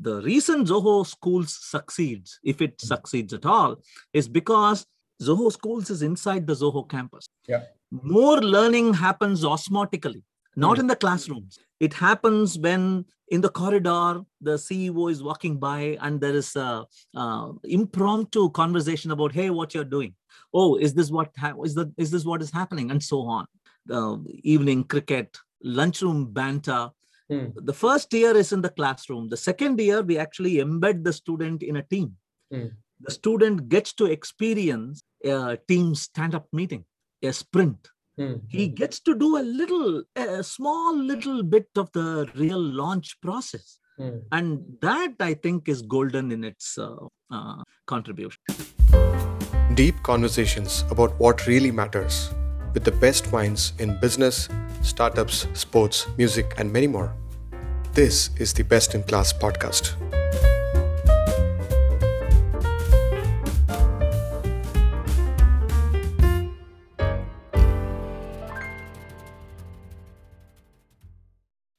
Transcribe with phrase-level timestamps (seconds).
[0.00, 3.76] the reason Zoho Schools succeeds, if it succeeds at all,
[4.12, 4.86] is because
[5.22, 7.26] Zoho Schools is inside the Zoho campus.
[7.46, 7.64] Yeah.
[7.90, 10.22] More learning happens osmotically,
[10.56, 11.58] not in the classrooms.
[11.80, 16.84] It happens when in the corridor the CEO is walking by and there is a,
[17.14, 20.14] uh, impromptu conversation about, hey, what you're doing.
[20.52, 23.46] Oh, is this what ha- is that is this what is happening, and so on.
[23.86, 26.90] The evening cricket, lunchroom banter.
[27.30, 27.46] Hmm.
[27.54, 29.28] The first year is in the classroom.
[29.28, 32.16] The second year, we actually embed the student in a team.
[32.52, 32.66] Hmm.
[33.02, 36.84] The student gets to experience a team stand-up meeting,
[37.22, 37.88] a sprint.
[38.18, 38.34] Hmm.
[38.48, 43.78] He gets to do a little, a small little bit of the real launch process.
[43.96, 44.18] Hmm.
[44.32, 46.96] And that I think is golden in its uh,
[47.30, 48.40] uh, contribution.
[49.74, 52.30] Deep conversations about what really matters
[52.74, 54.48] with the best minds in business,
[54.82, 57.14] startups, sports, music, and many more.
[57.92, 59.96] This is the Best in Class podcast.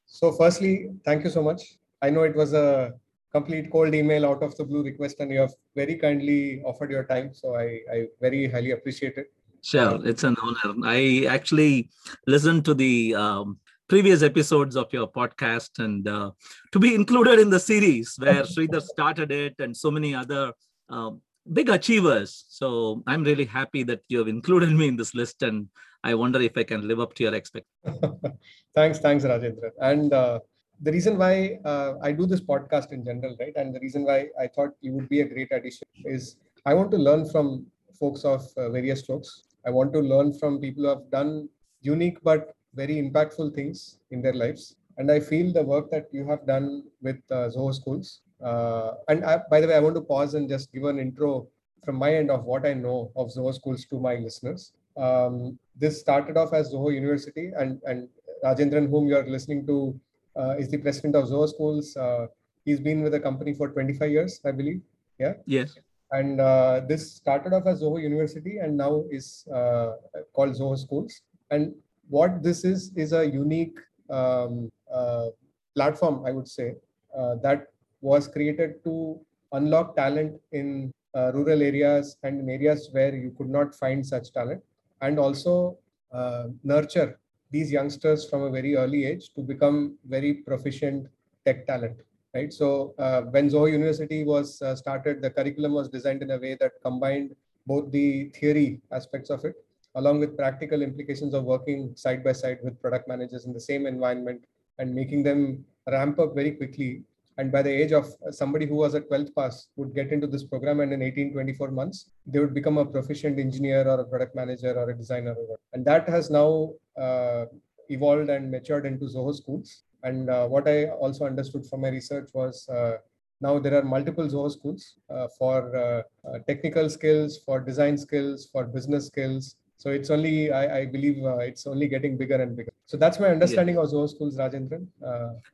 [0.04, 1.78] So, firstly, thank you so much.
[2.02, 2.92] I know it was a
[3.32, 7.04] complete cold email out of the blue request, and you have very kindly offered your
[7.04, 7.32] time.
[7.32, 9.32] So, I, I very highly appreciate it.
[9.62, 10.74] Sure, it's an honor.
[10.84, 11.88] I actually
[12.26, 13.58] listened to the um,
[13.92, 16.30] previous episodes of your podcast and uh,
[16.72, 20.54] to be included in the series where Sridhar started it and so many other
[20.88, 21.10] uh,
[21.52, 22.46] big achievers.
[22.48, 25.68] So I'm really happy that you have included me in this list and
[26.02, 28.14] I wonder if I can live up to your expectations.
[28.74, 29.72] thanks, thanks, Rajendra.
[29.82, 30.40] And uh,
[30.80, 34.28] the reason why uh, I do this podcast in general, right, and the reason why
[34.40, 37.66] I thought you would be a great addition is I want to learn from
[38.00, 39.42] folks of uh, various strokes.
[39.66, 41.50] I want to learn from people who have done
[41.82, 44.76] unique but very impactful things in their lives.
[44.98, 48.20] And I feel the work that you have done with uh, Zoho Schools.
[48.42, 51.46] Uh, and I, by the way, I want to pause and just give an intro
[51.84, 54.72] from my end of what I know of Zoho Schools to my listeners.
[54.96, 58.08] Um, this started off as Zoho University, and, and
[58.44, 59.98] Rajendran, whom you are listening to,
[60.36, 61.96] uh, is the president of Zoho Schools.
[61.96, 62.26] Uh,
[62.64, 64.82] he's been with the company for 25 years, I believe.
[65.18, 65.34] Yeah.
[65.46, 65.78] Yes.
[66.10, 69.92] And uh, this started off as Zoho University and now is uh,
[70.34, 71.22] called Zoho Schools.
[71.50, 71.74] And
[72.08, 73.78] what this is, is a unique
[74.10, 75.28] um, uh,
[75.74, 76.74] platform, I would say,
[77.16, 77.68] uh, that
[78.00, 79.18] was created to
[79.52, 84.32] unlock talent in uh, rural areas and in areas where you could not find such
[84.32, 84.62] talent,
[85.00, 85.78] and also
[86.12, 87.18] uh, nurture
[87.50, 91.06] these youngsters from a very early age to become very proficient
[91.44, 91.96] tech talent
[92.34, 92.52] right?
[92.52, 96.56] So uh, when Zoho University was uh, started, the curriculum was designed in a way
[96.60, 97.34] that combined
[97.66, 99.54] both the theory aspects of it,
[99.94, 103.86] along with practical implications of working side by side with product managers in the same
[103.86, 104.44] environment
[104.78, 107.02] and making them ramp up very quickly.
[107.38, 110.44] And by the age of somebody who was a 12th pass would get into this
[110.44, 114.34] program and in 18, 24 months, they would become a proficient engineer or a product
[114.34, 115.34] manager or a designer.
[115.72, 117.46] And that has now uh,
[117.88, 119.84] evolved and matured into Zoho schools.
[120.02, 122.98] And uh, what I also understood from my research was uh,
[123.40, 128.48] now there are multiple Zoho schools uh, for uh, uh, technical skills, for design skills,
[128.52, 129.56] for business skills.
[129.82, 132.72] So it's only, I, I believe uh, it's only getting bigger and bigger.
[132.86, 134.86] So that's my understanding of Zoho schools, Rajendran.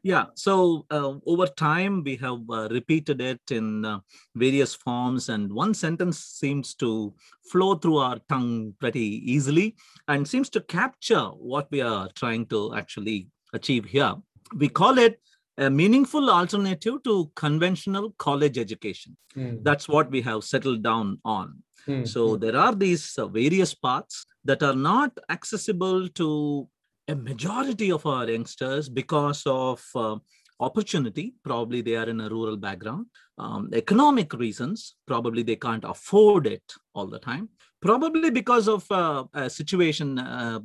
[0.03, 0.27] yeah.
[0.35, 2.41] So over time, we have
[2.71, 3.67] repeated it in
[4.35, 7.15] various forms, and one sentence seems to
[7.51, 9.77] flow through our tongue pretty easily
[10.09, 14.15] and seems to capture what we are trying to actually achieve here
[14.57, 15.21] we call it
[15.59, 19.17] a meaningful alternative to conventional college education.
[19.37, 19.63] Mm.
[19.65, 21.63] That's what we have settled down on.
[21.87, 22.07] Mm.
[22.07, 22.41] So mm.
[22.41, 26.69] there are these uh, various paths that are not accessible to
[27.09, 30.17] a majority of our youngsters because of uh,
[30.61, 31.35] opportunity.
[31.43, 33.07] Probably they are in a rural background.
[33.39, 37.49] Um, economic reasons, probably they can't afford it all the time.
[37.81, 40.59] Probably because of uh, a situation uh,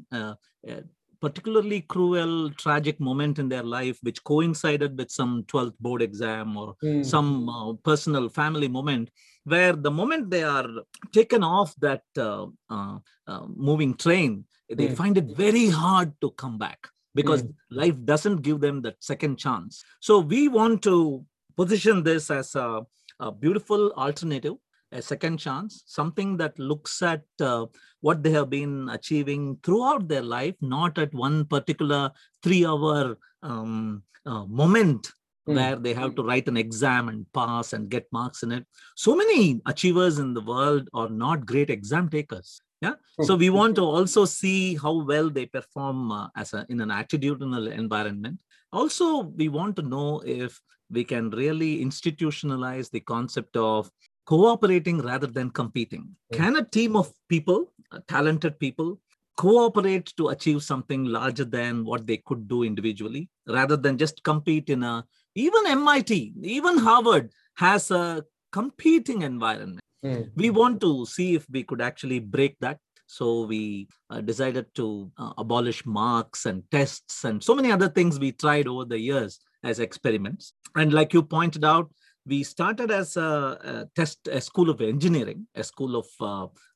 [1.24, 6.76] particularly cruel, tragic moment in their life, which coincided with some 12th board exam or
[6.84, 7.06] mm.
[7.06, 9.10] some uh, personal family moment,
[9.46, 10.68] where the moment they are
[11.12, 14.96] taken off that uh, uh, moving train, they mm.
[14.96, 17.54] find it very hard to come back because mm.
[17.70, 19.84] life doesn't give them that second chance.
[20.00, 21.26] So we want to
[21.56, 22.82] position this as a,
[23.20, 24.56] a beautiful alternative
[24.94, 27.66] a second chance, something that looks at uh,
[28.02, 32.12] what they have been achieving throughout their life, not at one particular
[32.44, 35.12] three hour um, uh, moment
[35.48, 35.56] mm.
[35.56, 38.66] where they have to write an exam and pass and get marks in it.
[38.96, 42.62] So many achievers in the world are not great exam takers.
[42.82, 42.96] Yeah.
[43.22, 46.90] So we want to also see how well they perform uh, as a, in an
[46.90, 48.40] attitudinal environment.
[48.74, 50.60] Also, we want to know if
[50.90, 53.90] we can really institutionalize the concept of
[54.26, 56.16] cooperating rather than competing.
[56.34, 59.00] Can a team of people, uh, talented people,
[59.38, 64.70] cooperate to achieve something larger than what they could do individually rather than just compete
[64.70, 65.04] in a
[65.36, 69.80] even MIT, even Harvard has a competing environment.
[70.06, 70.30] Mm.
[70.36, 72.80] We want to see if we could actually break that.
[73.08, 78.20] So we uh, decided to uh, abolish marks and tests and so many other things
[78.20, 80.54] we tried over the years as experiments.
[80.76, 81.92] And like you pointed out,
[82.26, 86.08] we started as a, a test, a school of engineering, a school of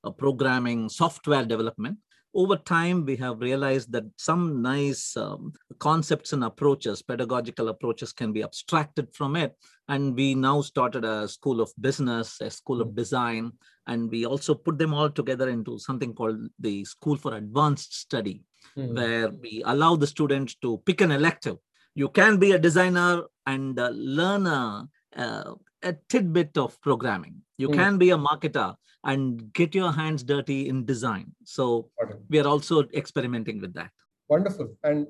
[0.03, 1.97] uh, programming, software development
[2.37, 8.31] over time, we have realized that some nice um, concepts and approaches, pedagogical approaches, can
[8.31, 9.55] be abstracted from it.
[9.87, 12.95] And we now started a school of business, a school of hmm.
[12.95, 13.51] design,
[13.87, 18.43] and we also put them all together into something called the School for Advanced Study,
[18.77, 18.95] mm-hmm.
[18.95, 21.57] where we allow the students to pick an elective.
[21.95, 25.53] You can be a designer and uh, learn a, uh,
[25.83, 27.41] a tidbit of programming.
[27.57, 27.75] You mm.
[27.75, 31.33] can be a marketer and get your hands dirty in design.
[31.43, 31.89] So
[32.29, 33.91] we are also experimenting with that.
[34.29, 34.75] Wonderful.
[34.83, 35.07] And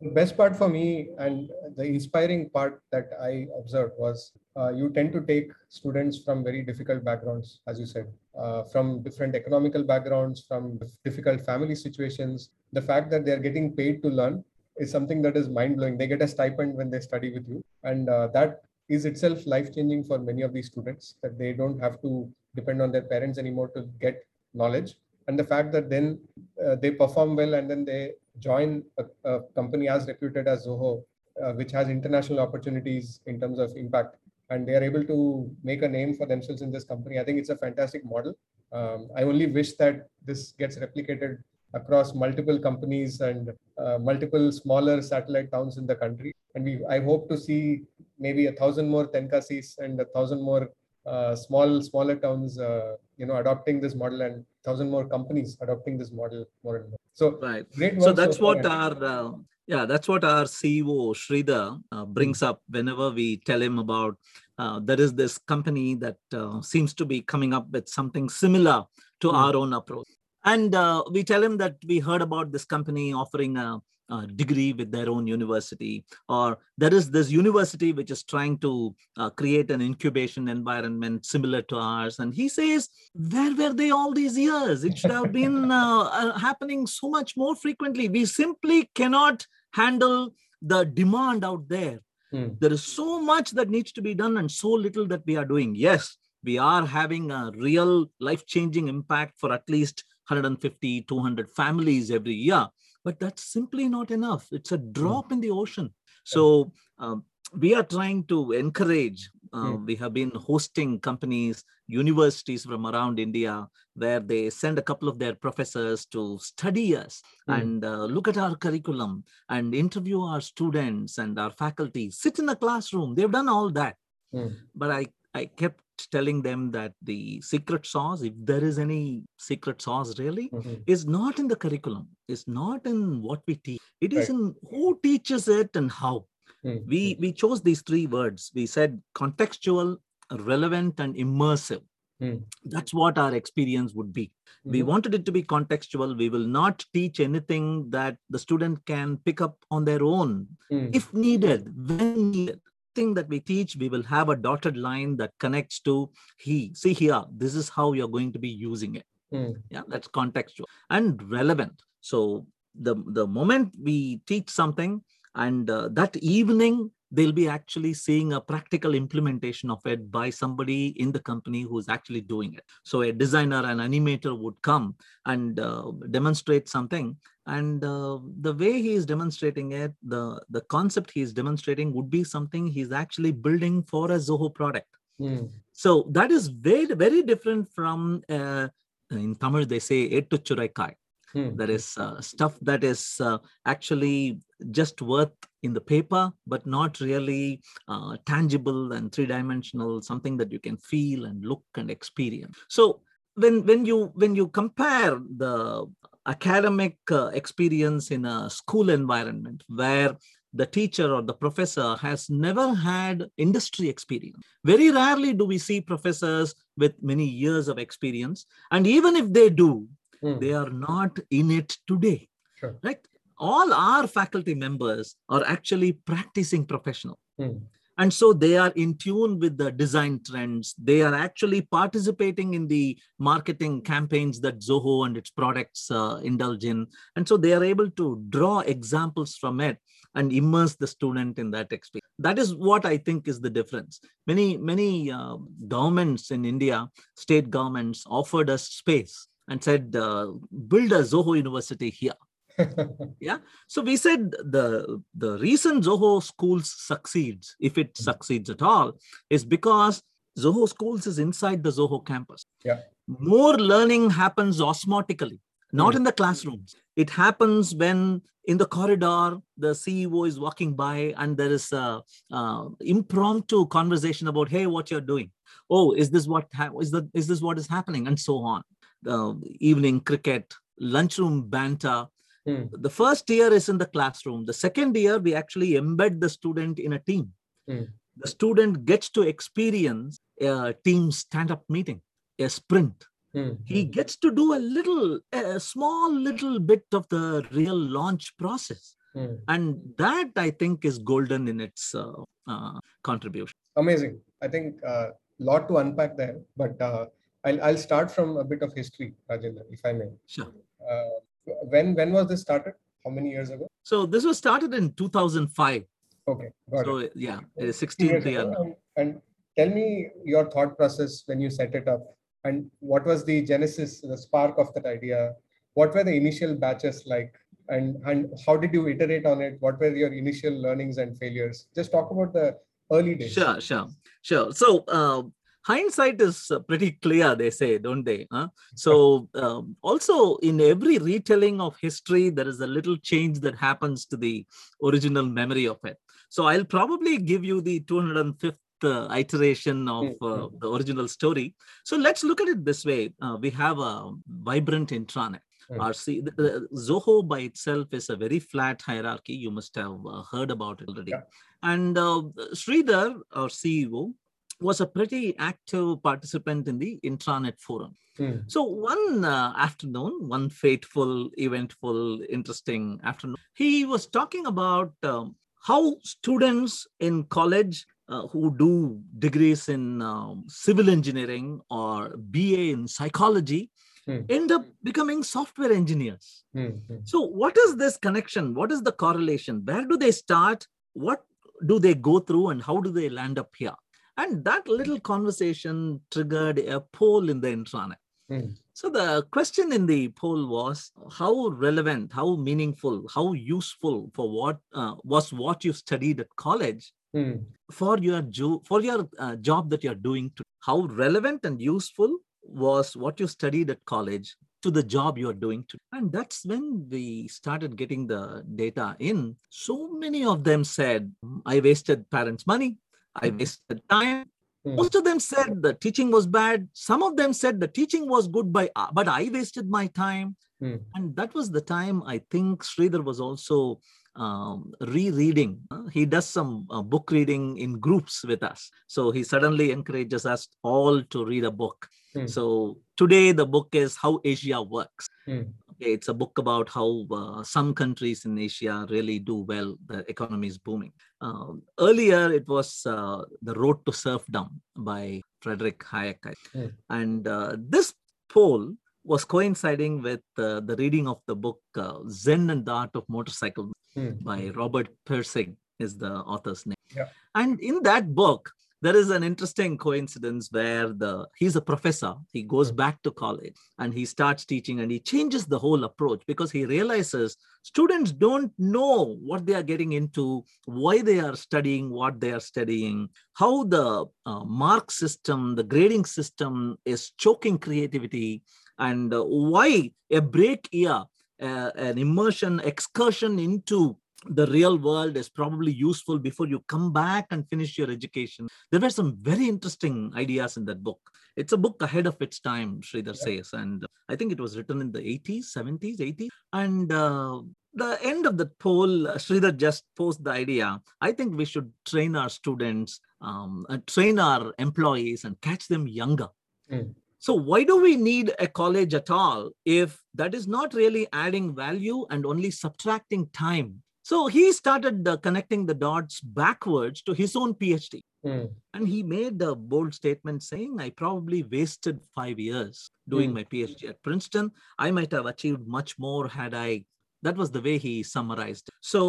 [0.00, 4.88] the best part for me and the inspiring part that I observed was uh, you
[4.88, 8.06] tend to take students from very difficult backgrounds, as you said,
[8.38, 12.50] uh, from different economical backgrounds, from difficult family situations.
[12.72, 14.42] The fact that they're getting paid to learn
[14.78, 15.98] is something that is mind blowing.
[15.98, 17.62] They get a stipend when they study with you.
[17.82, 21.78] And uh, that is itself life changing for many of these students that they don't
[21.78, 24.24] have to depend on their parents anymore to get
[24.54, 24.94] knowledge.
[25.28, 26.20] And the fact that then
[26.64, 31.02] uh, they perform well and then they join a, a company as reputed as zoho
[31.42, 34.16] uh, which has international opportunities in terms of impact
[34.50, 37.38] and they are able to make a name for themselves in this company i think
[37.38, 38.34] it's a fantastic model.
[38.72, 41.38] Um, i only wish that this gets replicated
[41.74, 46.32] across multiple companies and uh, multiple smaller satellite towns in the country.
[46.54, 47.82] And we i hope to see
[48.18, 50.70] maybe a thousand more Tenkasis and a thousand more
[51.06, 55.96] uh, small smaller towns uh, you know adopting this model and thousand more companies adopting
[55.96, 57.66] this model more and more so right
[58.00, 59.30] so that's so what our uh,
[59.66, 62.50] yeah that's what our ceo sridhar uh, brings mm-hmm.
[62.50, 64.18] up whenever we tell him about
[64.58, 68.84] uh, there is this company that uh, seems to be coming up with something similar
[69.20, 69.36] to mm-hmm.
[69.36, 70.08] our own approach
[70.44, 70.74] and
[71.12, 75.08] we tell him that we heard about this company offering a uh, degree with their
[75.08, 80.48] own university or there is this university which is trying to uh, create an incubation
[80.48, 84.84] environment similar to ours and he says where were they all these years?
[84.84, 88.08] It should have been uh, uh, happening so much more frequently.
[88.08, 92.00] We simply cannot handle the demand out there.
[92.32, 92.48] Hmm.
[92.58, 95.44] there is so much that needs to be done and so little that we are
[95.44, 95.76] doing.
[95.76, 96.16] Yes
[96.46, 102.34] we are having a real life changing impact for at least 150 200 families every
[102.34, 102.66] year
[103.06, 104.48] but that's simply not enough.
[104.50, 104.90] It's a hmm.
[104.90, 105.34] drop mm.
[105.34, 105.94] in the ocean.
[106.24, 107.22] So um,
[107.56, 109.30] we are trying to encourage.
[109.52, 109.86] Uh, mm.
[109.86, 115.20] We have been hosting companies, universities from around India, where they send a couple of
[115.20, 117.60] their professors to study us mm.
[117.60, 122.48] and uh, look at our curriculum and interview our students and our faculty, sit in
[122.48, 123.14] a classroom.
[123.14, 123.94] They've done all that.
[124.32, 124.48] Hmm.
[124.74, 129.80] But I, I kept telling them that the secret sauce, if there is any secret
[129.80, 130.74] sauce really, mm-hmm.
[130.86, 133.80] is not in the curriculum, is not in what we teach.
[134.00, 134.38] It is right.
[134.38, 136.26] in who teaches it and how.
[136.64, 136.88] Mm-hmm.
[136.88, 138.50] We we chose these three words.
[138.54, 139.98] We said contextual,
[140.32, 141.82] relevant, and immersive.
[142.22, 142.42] Mm.
[142.64, 144.26] That's what our experience would be.
[144.26, 144.70] Mm-hmm.
[144.70, 146.16] We wanted it to be contextual.
[146.16, 150.94] We will not teach anything that the student can pick up on their own mm.
[150.94, 152.60] if needed, when needed
[152.96, 156.72] everything that we teach, we will have a dotted line that connects to he.
[156.74, 159.04] See here, this is how you're going to be using it.
[159.32, 159.54] Mm.
[159.70, 161.82] Yeah, that's contextual and relevant.
[162.00, 165.02] So the the moment we teach something,
[165.34, 170.88] and uh, that evening they'll be actually seeing a practical implementation of it by somebody
[171.02, 172.64] in the company who's actually doing it.
[172.82, 177.16] So a designer, an animator would come and uh, demonstrate something.
[177.46, 182.10] And uh, the way he is demonstrating it, the, the concept he is demonstrating would
[182.10, 184.88] be something he's actually building for a Zoho product.
[185.20, 185.50] Mm.
[185.72, 188.68] So that is very, very different from, uh,
[189.10, 190.94] in Tamil, they say, ettu churaikai.
[191.32, 191.56] Hmm.
[191.56, 197.00] There is uh, stuff that is uh, actually just worth in the paper, but not
[197.00, 202.56] really uh, tangible and three dimensional, something that you can feel and look and experience.
[202.68, 203.00] So
[203.34, 205.86] when, when, you, when you compare the
[206.26, 210.16] academic uh, experience in a school environment where
[210.52, 214.38] the teacher or the professor has never had industry experience.
[214.64, 218.46] Very rarely do we see professors with many years of experience.
[218.70, 219.86] And even if they do,
[220.22, 220.40] mm.
[220.40, 222.28] they are not in it today
[222.58, 222.76] sure.
[222.82, 222.98] right
[223.38, 227.60] all our faculty members are actually practicing professional mm.
[227.98, 230.74] And so they are in tune with the design trends.
[230.82, 236.64] They are actually participating in the marketing campaigns that zoho and its products uh, indulge
[236.64, 236.86] in.
[237.16, 239.78] And so they are able to draw examples from it
[240.14, 242.10] and immerse the student in that experience.
[242.18, 244.00] That is what i think is the difference.
[244.26, 245.36] Many many uh,
[245.68, 250.32] governments in india state governments offered us space and said uh,
[250.68, 252.20] build a zoho university here
[253.20, 253.38] yeah.
[253.66, 258.98] So we said the the reason zoho schools succeeds if it succeeds at all
[259.30, 260.02] is because
[260.38, 262.46] zoho schools is inside the zoho campus.
[262.64, 262.80] Yeah.
[263.06, 265.38] More learning happens osmotically
[265.72, 265.96] not mm.
[265.96, 266.76] in the classrooms.
[266.96, 272.02] It happens when in the corridor the ceo is walking by and there is a,
[272.30, 275.30] a impromptu conversation about hey what you're doing?
[275.68, 278.06] Oh is this what ha- is that is this what is happening?
[278.06, 278.62] and so on.
[279.02, 282.06] The evening cricket lunchroom banter
[282.46, 282.64] Hmm.
[282.70, 284.44] The first year is in the classroom.
[284.46, 287.32] The second year, we actually embed the student in a team.
[287.68, 287.84] Hmm.
[288.18, 292.00] The student gets to experience a team stand up meeting,
[292.38, 293.04] a sprint.
[293.34, 293.54] Hmm.
[293.64, 298.94] He gets to do a little, a small little bit of the real launch process.
[299.14, 299.34] Hmm.
[299.48, 302.12] And that I think is golden in its uh,
[302.46, 303.56] uh, contribution.
[303.76, 304.20] Amazing.
[304.40, 307.06] I think a uh, lot to unpack there, but uh,
[307.44, 310.10] I'll, I'll start from a bit of history, Rajendra, if I may.
[310.26, 310.52] Sure.
[310.88, 312.74] Uh, when when was this started?
[313.04, 313.68] How many years ago?
[313.82, 315.84] So this was started in 2005.
[316.28, 317.12] Okay, got so it.
[317.14, 318.40] yeah, it is 16th year.
[318.40, 319.20] And, and
[319.56, 322.02] tell me your thought process when you set it up,
[322.44, 325.34] and what was the genesis, the spark of that idea?
[325.74, 327.34] What were the initial batches like?
[327.68, 329.56] And, and how did you iterate on it?
[329.60, 331.66] What were your initial learnings and failures?
[331.74, 332.56] Just talk about the
[332.92, 333.32] early days.
[333.32, 333.88] Sure, sure,
[334.22, 334.52] sure.
[334.52, 335.22] So uh,
[335.70, 338.48] hindsight is uh, pretty clear they say don't they huh?
[338.74, 344.06] so um, also in every retelling of history there is a little change that happens
[344.06, 344.34] to the
[344.82, 350.26] original memory of it so i'll probably give you the 205th uh, iteration of uh,
[350.26, 350.58] mm-hmm.
[350.60, 351.54] the original story
[351.84, 354.12] so let's look at it this way uh, we have a
[354.50, 355.78] vibrant intranet Mm.
[355.78, 359.34] RC, the, Zoho by itself is a very flat hierarchy.
[359.34, 361.10] You must have uh, heard about it already.
[361.10, 361.22] Yeah.
[361.62, 362.22] And uh,
[362.54, 364.12] Sridhar, our CEO,
[364.60, 367.94] was a pretty active participant in the intranet forum.
[368.16, 368.38] Hmm.
[368.46, 375.96] So one uh, afternoon, one fateful, eventful, interesting afternoon, he was talking about um, how
[376.02, 383.70] students in college uh, who do degrees in um, civil engineering or BA in psychology
[384.06, 384.20] hmm.
[384.28, 386.44] end up becoming software engineers.
[386.54, 386.70] Hmm.
[387.04, 388.54] So, what is this connection?
[388.54, 389.62] What is the correlation?
[389.64, 390.66] Where do they start?
[390.94, 391.24] What
[391.66, 393.74] do they go through, and how do they land up here?
[394.16, 397.96] And that little conversation triggered a poll in the intranet.
[398.30, 398.56] Mm.
[398.72, 404.58] So the question in the poll was how relevant, how meaningful, how useful for what
[404.74, 407.44] uh, was what you studied at college mm.
[407.70, 410.32] for your jo- for your uh, job that you're doing.
[410.36, 415.32] To how relevant and useful was what you studied at college to the job you're
[415.32, 420.64] doing to and that's when we started getting the data in so many of them
[420.64, 421.12] said
[421.44, 422.76] i wasted parents money
[423.22, 424.26] I wasted time.
[424.66, 424.76] Mm.
[424.76, 426.68] Most of them said the teaching was bad.
[426.72, 430.36] Some of them said the teaching was good, by, uh, but I wasted my time.
[430.62, 430.80] Mm.
[430.94, 433.80] And that was the time I think Sridhar was also
[434.16, 435.60] um, rereading.
[435.70, 438.70] Uh, he does some uh, book reading in groups with us.
[438.86, 441.88] So he suddenly encourages us all to read a book.
[442.16, 442.28] Mm.
[442.28, 445.08] So today the book is How Asia Works.
[445.28, 445.52] Mm.
[445.78, 449.76] It's a book about how uh, some countries in Asia really do well.
[449.86, 450.92] The economy is booming.
[451.20, 456.34] Um, earlier, it was uh, The Road to Serfdom by Frederick Hayek.
[456.54, 456.72] Mm.
[456.90, 457.94] And uh, this
[458.28, 462.90] poll was coinciding with uh, the reading of the book uh, Zen and the Art
[462.94, 464.22] of Motorcycle mm.
[464.22, 466.74] by Robert Pirsig is the author's name.
[466.94, 467.08] Yeah.
[467.34, 468.50] And in that book,
[468.82, 472.76] there is an interesting coincidence where the he's a professor he goes hmm.
[472.76, 476.66] back to college and he starts teaching and he changes the whole approach because he
[476.66, 482.32] realizes students don't know what they are getting into why they are studying what they
[482.32, 488.42] are studying how the uh, mark system the grading system is choking creativity
[488.78, 491.02] and uh, why a break year
[491.42, 497.26] uh, an immersion excursion into the real world is probably useful before you come back
[497.30, 498.48] and finish your education.
[498.70, 501.00] There were some very interesting ideas in that book.
[501.36, 503.42] It's a book ahead of its time, Sridhar yeah.
[503.42, 503.50] says.
[503.52, 506.28] And I think it was written in the 80s, 70s, 80s.
[506.52, 507.42] And uh,
[507.74, 510.80] the end of the poll, Sridhar just posed the idea.
[511.00, 516.28] I think we should train our students, um, train our employees, and catch them younger.
[516.72, 516.94] Mm.
[517.18, 521.54] So, why do we need a college at all if that is not really adding
[521.54, 527.34] value and only subtracting time So he started uh, connecting the dots backwards to his
[527.34, 528.02] own PhD.
[528.24, 528.50] Mm.
[528.72, 533.34] And he made a bold statement saying, I probably wasted five years doing Mm.
[533.38, 534.52] my PhD at Princeton.
[534.78, 536.84] I might have achieved much more had I.
[537.22, 538.68] That was the way he summarized.
[538.68, 538.74] it.
[538.80, 539.00] So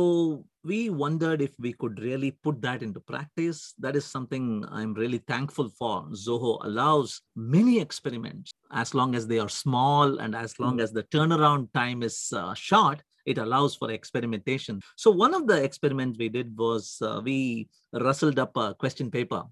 [0.64, 3.76] we wondered if we could really put that into practice.
[3.78, 5.96] That is something I'm really thankful for.
[6.26, 11.04] Zoho allows many experiments as long as they are small and as long as the
[11.04, 13.04] turnaround time is uh, short.
[13.28, 14.82] It allows for experimentation.
[14.96, 19.44] So one of the experiments we did was uh, we rustled up a question paper.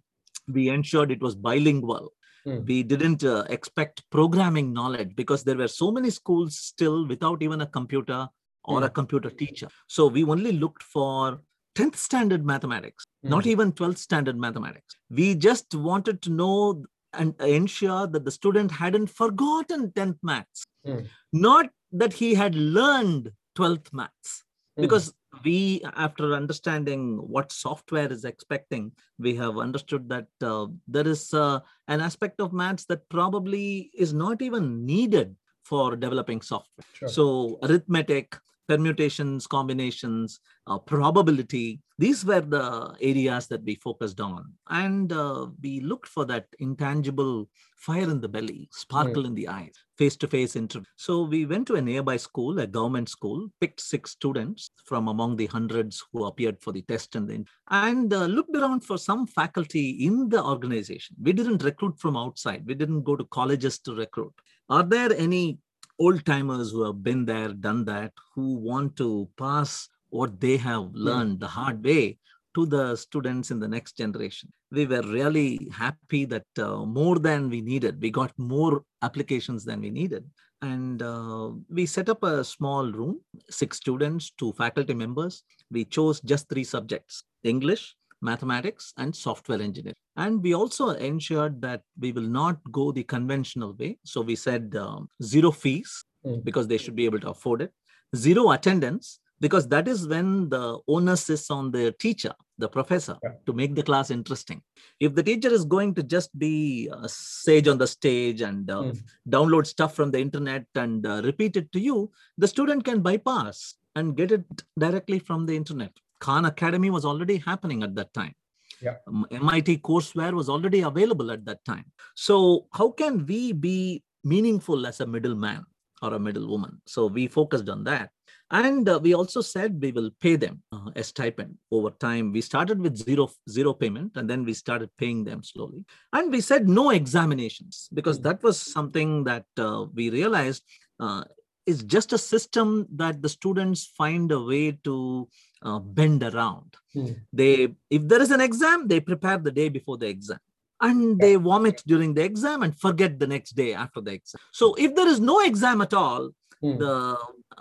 [0.47, 2.13] We ensured it was bilingual.
[2.45, 2.63] Hmm.
[2.63, 7.61] We didn't uh, expect programming knowledge because there were so many schools still without even
[7.61, 8.29] a computer
[8.63, 8.93] or a Hmm.
[8.93, 9.67] computer teacher.
[9.87, 11.41] So we only looked for
[11.75, 13.47] 10th standard mathematics, not Mm.
[13.53, 14.95] even 12th standard mathematics.
[15.09, 21.07] We just wanted to know and ensure that the student hadn't forgotten 10th maths, Mm.
[21.33, 24.43] not that he had learned 12th maths
[24.77, 24.81] Mm.
[24.81, 25.13] because
[25.45, 27.01] we after understanding
[27.33, 32.51] what software is expecting we have understood that uh, there is uh, an aspect of
[32.51, 37.07] maths that probably is not even needed for developing software Sure.
[37.17, 37.25] so
[37.63, 44.51] arithmetic permutations combinations uh, probability these were the areas that we focused on.
[44.69, 49.73] And uh, we looked for that intangible fire in the belly sparkle in the eyes
[49.97, 54.71] face-to-face interview so we went to a nearby school a government school picked six students
[54.85, 58.83] from among the hundreds who appeared for the test and the and uh, looked around
[58.83, 61.15] for some faculty in the organization.
[61.21, 62.65] We didn't recruit from outside.
[62.65, 64.33] We didn't go to colleges to recruit.
[64.69, 65.59] Are there any
[65.99, 70.89] old timers who have been there done that who want to pass what they have
[70.93, 72.17] learned the hard way
[72.55, 74.51] to the students in the next generation.
[74.71, 79.81] We were really happy that uh, more than we needed, we got more applications than
[79.81, 80.25] we needed.
[80.61, 85.43] And uh, we set up a small room, six students, two faculty members.
[85.69, 89.95] We chose just three subjects English, mathematics, and software engineering.
[90.17, 93.97] And we also ensured that we will not go the conventional way.
[94.03, 96.43] So we said um, zero fees Mm.
[96.43, 97.71] because they should be able to afford it,
[98.15, 103.33] zero attendance because that is when the onus is on the teacher, the professor, Yeah.
[103.45, 104.63] to make the class interesting.
[104.99, 108.81] If the teacher is going to just be a sage on the stage and uh,
[108.85, 109.03] Mm.
[109.29, 113.75] download stuff from the internet and uh, repeat it to you, the student can bypass
[113.95, 114.45] and get it
[114.79, 115.91] directly from the internet.
[116.19, 118.33] Khan Academy was already happening at that time.
[118.81, 118.95] Yeah.
[119.07, 121.85] Um, MIT courseware was already available at that time.
[122.15, 125.65] So, how can we be meaningful as a middleman
[126.01, 126.81] or a middlewoman?
[126.85, 128.09] So, we focused on that.
[128.51, 132.31] And uh, we also said we will pay them uh, a stipend over time.
[132.31, 135.83] We started with zero zero payment, and then we started paying them slowly.
[136.13, 140.63] And we said no examinations because that was something that uh, we realized
[140.99, 141.23] uh,
[141.65, 145.27] is just a system that the students find a way to
[145.65, 146.75] uh, bend around.
[146.95, 147.19] Mm.
[147.33, 150.39] They, if there is an exam, they prepare the day before the exam.
[150.81, 154.39] And they vomit during the exam and forget the next day after the exam.
[154.51, 156.31] So, if there is no exam at all,
[156.65, 156.77] Mm.
[156.83, 156.95] the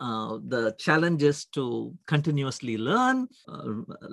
[0.04, 1.64] uh, the challenge is to
[2.12, 3.18] continuously learn
[3.52, 3.64] uh,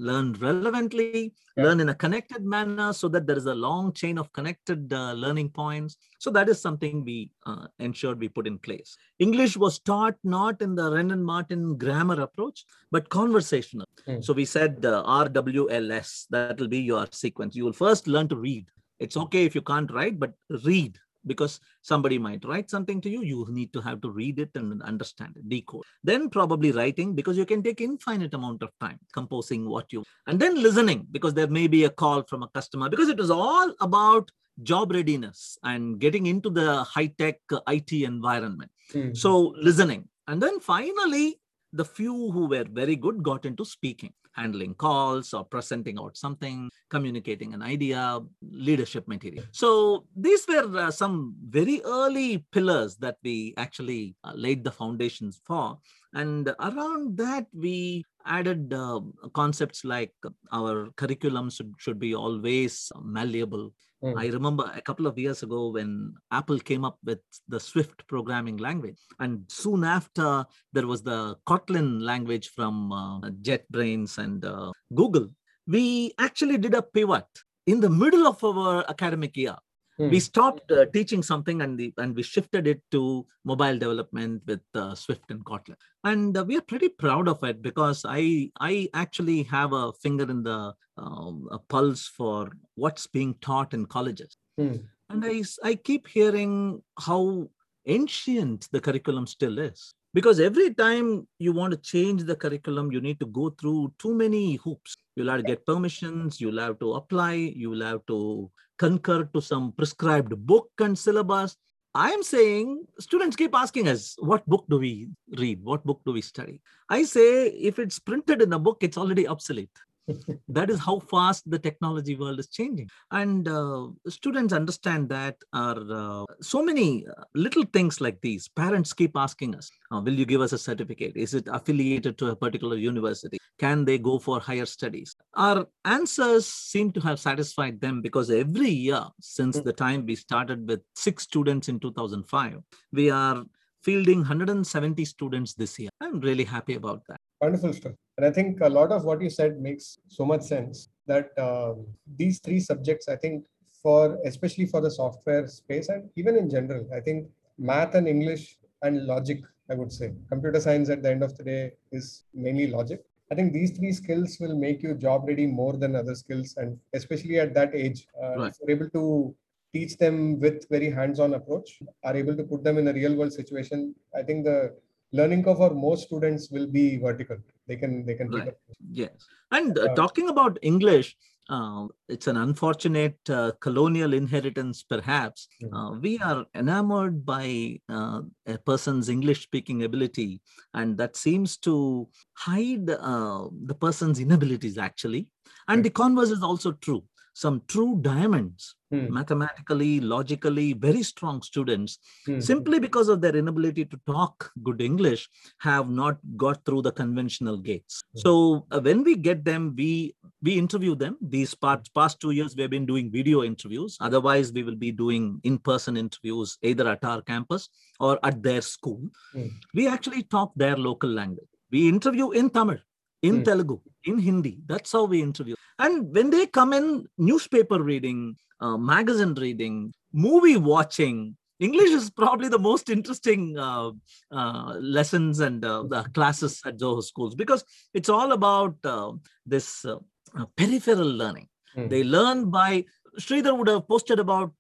[0.07, 1.21] learn relevantly
[1.57, 1.63] Yeah.
[1.65, 5.13] learn in a connected manner so that there is a long chain of connected uh,
[5.23, 5.93] learning points
[6.25, 7.17] so that is something we
[7.49, 8.89] uh, ensured we put in place
[9.27, 12.59] english was taught not in the Wren and Martin grammar approach
[12.95, 14.21] but conversational Hmm.
[14.27, 18.37] so we said uh, rwls that will be your sequence you will first learn to
[18.49, 18.65] read
[19.05, 20.33] it's okay if you can't write but
[20.71, 20.93] read
[21.25, 24.81] because somebody might write something to you you need to have to read it and
[24.83, 25.83] understand it decode.
[26.03, 30.39] Then probably writing because you can take infinite amount of time composing what you and
[30.39, 33.73] then listening because there may be a call from a customer because it is all
[33.81, 34.29] about
[34.63, 38.71] job readiness and getting into the high tech it environment.
[38.93, 39.15] Mm.
[39.15, 40.07] so listening.
[40.27, 41.39] And then finally
[41.73, 46.69] the few who were very good got into speaking handling calls or presenting out something
[46.89, 49.43] communicating an idea leadership material.
[49.51, 55.41] So these were uh, some very early pillars that we actually uh, laid the foundations
[55.45, 55.77] for.
[56.13, 58.99] And around that we added uh,
[59.33, 60.13] concepts like
[60.51, 63.71] our curriculum should, should be always malleable
[64.03, 64.17] Mm.
[64.17, 68.57] I remember a couple of years ago when Apple came up with the Swift programming
[68.57, 75.29] language, and soon after there was the Kotlin language from uh, JetBrains and uh, Google.
[75.67, 77.27] We actually did a pivot
[77.67, 79.55] in the middle of our academic year.
[79.97, 84.61] We stopped uh, teaching something and, the, and we shifted it to mobile development with
[84.73, 85.75] uh, Swift and Kotlin.
[86.03, 90.23] And uh, we are pretty proud of it because I I actually have a finger
[90.23, 94.37] in the um, a pulse for what's being taught in colleges.
[94.59, 94.83] Mm.
[95.09, 97.49] And I keep hearing how
[97.85, 99.93] ancient the curriculum still is.
[100.13, 104.13] Because every time you want to change the curriculum, you need to go through too
[104.13, 104.97] many hoops.
[105.15, 109.71] You'll have to get permissions, you'll have to apply, you'll have to concur to some
[109.73, 111.55] prescribed book and syllabus.
[111.93, 115.61] I'm saying students keep asking us, what book do we read?
[115.63, 116.61] What book do we study?
[116.89, 119.77] I say, if it's printed in a book, it's already obsolete
[120.47, 122.89] that is how fast the technology world is changing.
[123.11, 128.47] And uh, students understand that are uh, so many uh, little things like these.
[128.47, 131.13] Parents keep asking us uh, will you give us a certificate?
[131.15, 133.37] Is it affiliated to a particular university?
[133.59, 135.15] Can they go for higher studies?
[135.35, 140.67] Our answers seem to have satisfied them because every year since the time we started
[140.67, 142.57] with six students in 2005
[142.91, 143.43] we are
[143.83, 145.89] fielding 170 students this year.
[145.99, 147.93] I'm really happy about that Wonderful stuff.
[148.17, 151.87] And I think a lot of what you said makes so much sense that um,
[152.17, 153.45] these three subjects, I think,
[153.81, 157.27] for especially for the software space and even in general, I think
[157.57, 161.43] math and English and logic, I would say, computer science at the end of the
[161.43, 163.03] day is mainly logic.
[163.31, 166.77] I think these three skills will make you job ready more than other skills, and
[166.93, 168.49] especially at that age, uh, right.
[168.49, 169.33] if you're able to
[169.73, 173.95] teach them with very hands-on approach, are able to put them in a real-world situation.
[174.13, 174.75] I think the
[175.13, 177.37] learning curve for most students will be vertical.
[177.67, 178.53] They can they can right.
[178.91, 179.11] yes.
[179.51, 181.15] And uh, talking about english
[181.51, 185.47] uh, it's an unfortunate uh, colonial inheritance perhaps.
[185.61, 186.01] Mm-hmm.
[186.01, 190.41] we are enamored by uh, a person's english speaking ability
[190.73, 195.27] and that seems to hide uh, the person's inabilities actually.
[195.67, 197.03] And the converse is also true.
[197.33, 199.13] Some true diamonds, hmm.
[199.13, 202.39] mathematically, logically, very strong students, hmm.
[202.39, 207.57] simply because of their inability to talk good English, have not got through the conventional
[207.57, 208.03] gates.
[208.13, 208.19] Hmm.
[208.19, 211.17] So uh, when we get them, we we interview them.
[211.21, 213.97] These past, past two years, we've been doing video interviews.
[214.01, 219.01] Otherwise, we will be doing in-person interviews either at our campus or at their school.
[219.33, 219.47] Hmm.
[219.73, 221.47] We actually talk their local language.
[221.71, 222.79] We interview in Tamil,
[223.21, 223.43] in hmm.
[223.43, 224.59] Telugu, in Hindi.
[224.65, 225.55] That's how we interview.
[225.79, 232.49] And when they come in, newspaper reading, uh, magazine reading, movie watching, English is probably
[232.49, 233.91] the most interesting uh,
[234.31, 239.11] uh, lessons and uh, the classes at Zoho schools because it's all about uh,
[239.45, 239.97] this uh,
[240.35, 241.47] uh, peripheral learning.
[241.77, 241.89] Mm.
[241.89, 242.85] They learn by
[243.19, 244.53] Sridhar would have posted about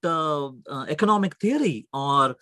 [0.89, 2.35] economic theory or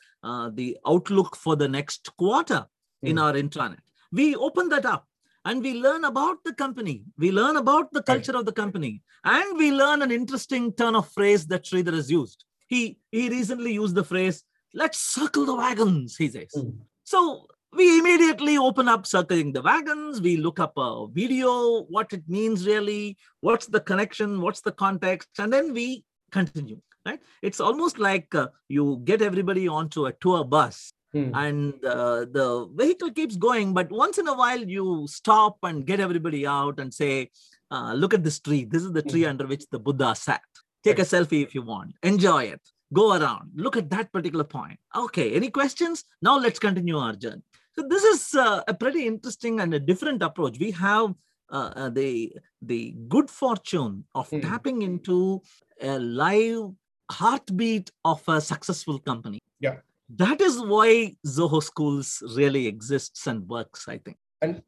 [0.51, 2.65] the outlook for the next quarter
[3.05, 3.09] mm.
[3.09, 3.23] in hmm.
[3.23, 3.77] our intranet.
[4.11, 5.07] We open that up
[5.45, 7.03] and we learn about the company.
[7.17, 9.01] We learn about the culture of the company.
[9.23, 12.45] And we learn an interesting turn of phrase that Sridhar has used.
[12.67, 16.51] He, he recently used the phrase, let's circle the wagons, he says.
[16.55, 16.77] Mm.
[17.03, 20.21] So we immediately open up circling the wagons.
[20.21, 25.29] We look up a video, what it means really, what's the connection, what's the context,
[25.39, 26.81] and then we continue.
[27.05, 27.19] Right?
[27.41, 31.31] It's almost like uh, you get everybody onto a tour bus Hmm.
[31.33, 35.99] And uh, the vehicle keeps going, but once in a while you stop and get
[35.99, 37.29] everybody out and say,
[37.71, 38.65] uh, look at this tree.
[38.65, 39.29] This is the tree hmm.
[39.29, 40.41] under which the Buddha sat.
[40.83, 41.11] Take right.
[41.11, 41.93] a selfie if you want.
[42.03, 42.61] Enjoy it.
[42.93, 43.51] Go around.
[43.55, 44.79] Look at that particular point.
[44.95, 46.05] Okay, any questions?
[46.21, 47.43] Now let's continue our journey.
[47.75, 50.57] So this is uh, a pretty interesting and a different approach.
[50.59, 51.13] We have
[51.51, 54.41] uh, uh, the the good fortune of mm.
[54.41, 55.41] tapping into
[55.81, 56.71] a live
[57.11, 59.39] heartbeat of a successful company.
[59.59, 59.77] Yeah
[60.15, 64.17] that is why Zoho Schools really exists and works, I think.
[64.41, 64.61] And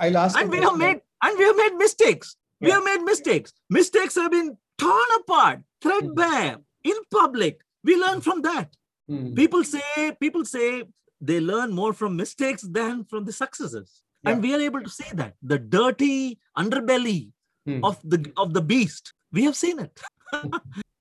[0.00, 0.38] I'll ask.
[0.38, 2.36] And we have made and we have made mistakes.
[2.60, 2.66] Yeah.
[2.66, 3.52] We have made mistakes.
[3.70, 6.62] Mistakes have been torn apart, threadbare mm.
[6.84, 7.60] in public.
[7.84, 8.74] We learn from that.
[9.10, 9.36] Mm.
[9.36, 10.84] People say people say
[11.20, 14.02] they learn more from mistakes than from the successes.
[14.24, 14.32] Yeah.
[14.32, 17.30] And we are able to say that the dirty underbelly
[17.68, 17.80] mm.
[17.84, 19.12] of the of the beast.
[19.32, 20.00] We have seen it.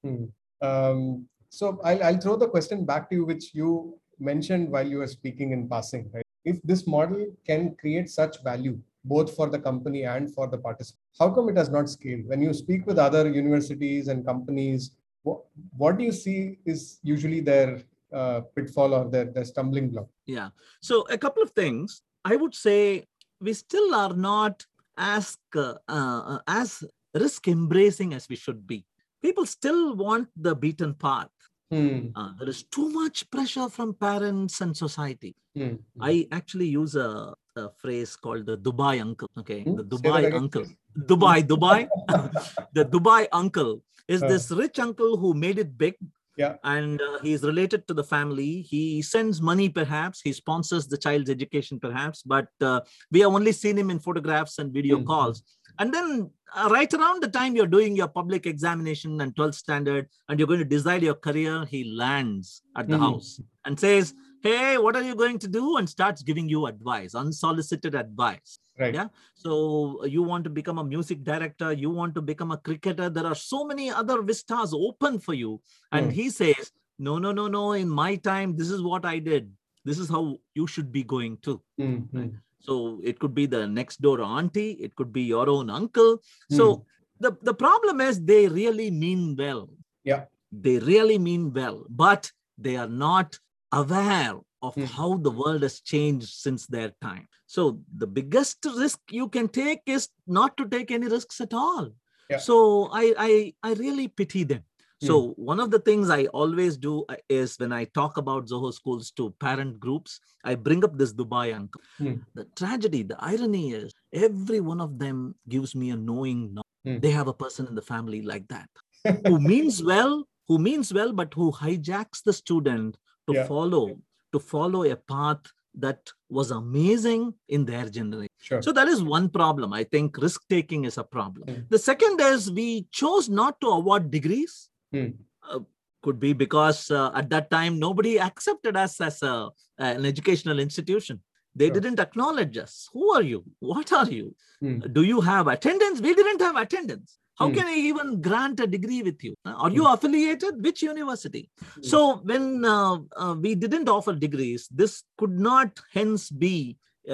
[0.04, 0.26] Hmm.
[0.62, 5.00] um, so I'll, I'll throw the question back to you, which you mentioned while you
[5.00, 6.08] were speaking in passing.
[6.14, 6.24] Right?
[6.46, 11.02] If this model can create such value, both for the company and for the participant,
[11.20, 12.28] how come it has not scaled?
[12.28, 14.92] When you speak with other universities and companies,
[15.24, 15.40] what,
[15.76, 17.82] what do you see is usually their
[18.14, 20.08] uh, pitfall or their, their stumbling block?
[20.28, 20.50] Yeah.
[20.82, 22.04] So a couple of things.
[22.24, 23.06] I would say
[23.42, 24.64] we still are not
[24.96, 26.84] as uh, uh, as
[27.16, 28.86] risk embracing as we should be.
[29.24, 31.30] People still want the beaten path.
[31.72, 32.08] Hmm.
[32.16, 35.36] Uh, there is too much pressure from parents and society.
[35.56, 35.76] Hmm.
[36.00, 39.30] I actually use a, a, phrase called the Dubai uncle.
[39.38, 39.76] Okay, hmm?
[39.76, 40.66] the Dubai uncle.
[40.98, 41.88] Dubai, Dubai.
[42.74, 44.28] the Dubai uncle is uh.
[44.28, 45.96] this rich uncle who made it big.
[46.38, 46.56] Yeah.
[46.64, 48.62] And uh, he's related to the family.
[48.62, 50.22] He sends money, perhaps.
[50.22, 52.22] He sponsors the child's education, perhaps.
[52.22, 55.08] But uh, we have only seen him in photographs and video mm-hmm.
[55.08, 55.42] calls.
[55.80, 60.08] And then uh, right around the time you're doing your public examination and 12th standard
[60.28, 63.04] and you're going to decide your career, he lands at the mm-hmm.
[63.04, 64.14] house and says,
[64.44, 68.94] hey what are you going to do and starts giving you advice unsolicited advice Right.
[68.94, 69.08] Yeah.
[69.34, 73.26] so you want to become a music director you want to become a cricketer there
[73.26, 75.60] are so many other vistas open for you
[75.92, 76.12] and Hmm.
[76.12, 79.52] he says no no no no in my time this is what i did
[79.84, 83.66] this is how you should be going to Mm, mm, so it could be the
[83.68, 86.12] next door auntie it could be your own uncle
[86.52, 86.82] so Hmm.
[87.26, 89.64] the, the problem is they really mean well
[90.04, 90.26] Yeah.
[90.52, 93.40] they really mean well but they are not
[93.72, 94.36] aware
[94.68, 94.90] of Hmm.
[94.98, 97.26] how the world has changed since their time
[97.56, 101.86] so the biggest risk you can take is not to take any risks at all
[102.32, 102.42] Yeah.
[102.50, 102.56] so
[103.02, 103.32] i i
[103.70, 104.64] i really pity them
[105.02, 108.74] so one of the things i always do uh, is when i talk about zoho
[108.74, 112.16] schools to parent groups i bring up this dubai uncle Hmm.
[112.34, 117.00] the tragedy the irony is every one of them gives me a knowing no- Hmm.
[117.04, 118.70] they have a person in the family like that
[119.28, 123.46] who means well who means well but who hijacks the student to Yeah.
[123.54, 123.86] follow
[124.34, 125.44] to follow a path
[125.86, 128.62] that was amazing in their generation Sure.
[128.66, 131.62] so that is one problem i think risk taking is a problem Hmm.
[131.76, 132.68] the second is we
[133.02, 134.56] chose not to award degrees
[134.92, 135.10] Hmm.
[135.52, 135.60] Uh,
[136.04, 141.22] could be because uh, at that time nobody accepted us as a, an educational institution
[141.56, 141.74] they Sure.
[141.80, 144.28] didn't acknowledge us who are you what are you
[144.62, 144.80] Hmm.
[144.98, 147.56] do you have attendance we didn't have attendance how Hmm.
[147.58, 151.44] can i even grant a degree with you Uh, are you affiliated which university
[151.76, 151.84] Hmm.
[151.92, 152.00] so
[152.32, 152.46] when
[152.76, 156.56] uh, uh, we didn't offer degrees this could not hence be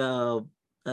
[0.04, 0.38] uh,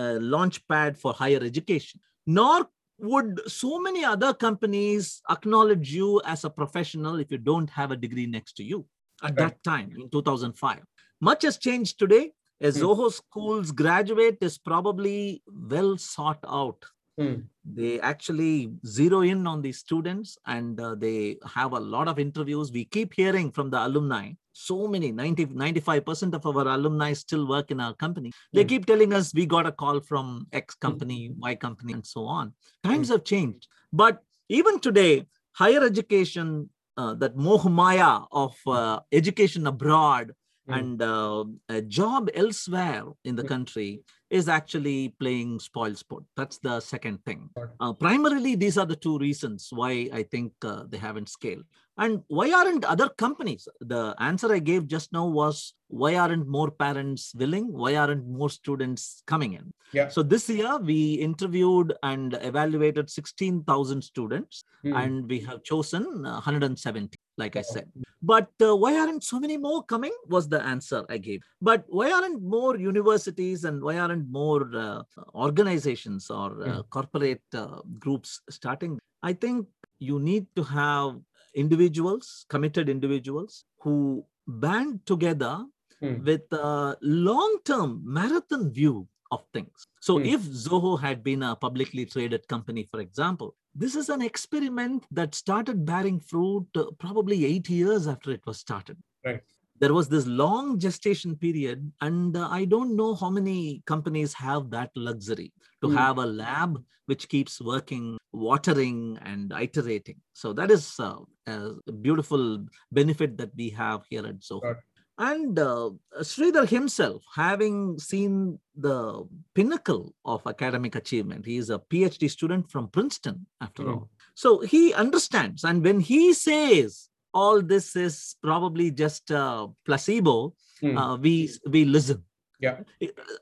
[0.01, 0.03] a
[0.35, 1.99] launch pad for higher education
[2.39, 2.57] nor
[3.01, 7.95] would so many other companies acknowledge you as a professional if you don't have a
[7.95, 8.85] degree next to you
[9.23, 10.79] at that time in 2005
[11.21, 12.31] much has changed today.
[12.61, 12.79] A Hmm.
[12.81, 16.85] zoho schools graduate is probably well sought out
[17.19, 17.35] Hmm.
[17.63, 22.71] they actually zero in on these students and uh, they have a lot of interviews.
[22.71, 24.31] We keep hearing from the alumni.
[24.53, 28.31] So many 90 95% of our alumni still work in our company.
[28.53, 28.67] They Hmm.
[28.69, 32.53] keep telling us we got a call from x company y company and so on.
[32.83, 33.67] Times have changed.
[33.91, 40.33] But even today higher education uh, that mohmaya of uh, education abroad
[40.71, 40.79] Hmm.
[40.79, 43.47] and uh, a job elsewhere in the Hmm.
[43.53, 46.23] country is actually playing spoil sport.
[46.37, 47.49] That's the second thing.
[47.79, 51.65] Uh, primarily, these are the two reasons why I think uh, they haven't scaled.
[51.97, 53.67] And why aren't other companies?
[53.81, 57.67] The answer I gave just now was why aren't more parents willing?
[57.81, 59.73] Why aren't more students coming in?
[59.91, 60.07] Yeah.
[60.07, 64.93] So this year we interviewed and evaluated 16,000 students Hmm.
[65.01, 67.87] and we have chosen uh, 170, like I said.
[68.21, 70.13] But uh, why aren't so many more coming?
[70.27, 71.41] Was the answer I gave.
[71.61, 76.81] But why aren't more universities and why aren't more uh, organizations or uh, Hmm.
[76.89, 78.99] corporate uh, groups starting?
[79.23, 79.67] I think
[79.99, 81.19] you need to have
[81.55, 85.65] individuals, committed individuals who band together
[85.99, 86.23] Hmm.
[86.25, 89.87] with a long term marathon view of things.
[90.01, 90.25] So, Hmm.
[90.25, 95.33] if Zoho had been a publicly traded company, for example, this is an experiment that
[95.33, 98.97] started bearing fruit uh, probably eight years after it was started.
[99.25, 99.41] Right.
[99.79, 104.69] There was this long gestation period, and uh, I don't know how many companies have
[104.71, 105.95] that luxury to Hmm.
[105.95, 110.19] have a lab which keeps working, watering, and iterating.
[110.33, 114.61] So, that is uh, a beautiful benefit that we have here at Zoho.
[114.61, 114.77] Got
[115.17, 122.29] And uh, Sridhar himself, having seen the pinnacle of academic achievement, he is a PhD
[122.29, 123.89] student from Princeton, after Hmm.
[123.89, 124.09] all.
[124.33, 125.63] So he understands.
[125.63, 130.97] And when he says all this is probably just a placebo, Hmm.
[130.97, 132.23] uh, we, we listen.
[132.59, 132.79] Yeah.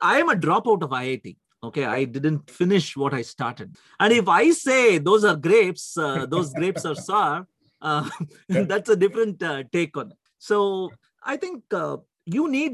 [0.01, 1.37] I am a dropout of IIT.
[1.61, 3.75] Okay, I didn't finish what I started.
[3.99, 7.47] And if I say those are grapes, uh, those grapes are sour,
[7.81, 8.09] uh,
[8.49, 10.17] that's a different uh, take on it.
[10.37, 10.91] So
[11.33, 11.97] I think uh,
[12.37, 12.73] you need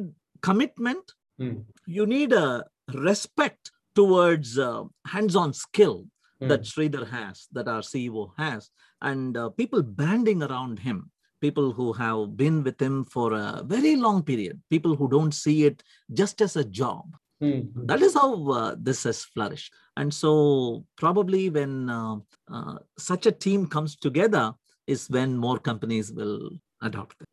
[0.50, 1.06] commitment,
[1.38, 1.56] Hmm.
[1.98, 2.64] you need a
[3.08, 3.64] respect
[4.00, 5.96] towards uh, hands-on skill
[6.40, 6.50] Hmm.
[6.52, 8.62] that Sridhar has, that our CEO has,
[9.10, 10.98] and uh, people banding around him,
[11.46, 15.58] people who have been with him for a very long period, people who don't see
[15.70, 15.78] it
[16.22, 17.06] just as a job.
[17.42, 17.62] Hmm.
[17.92, 19.72] That is how uh, this has flourished.
[20.00, 20.32] And so,
[21.04, 22.18] probably when uh,
[22.56, 22.76] uh,
[23.12, 24.46] such a team comes together,
[24.88, 26.50] is when more companies will
[26.82, 27.28] adopt it.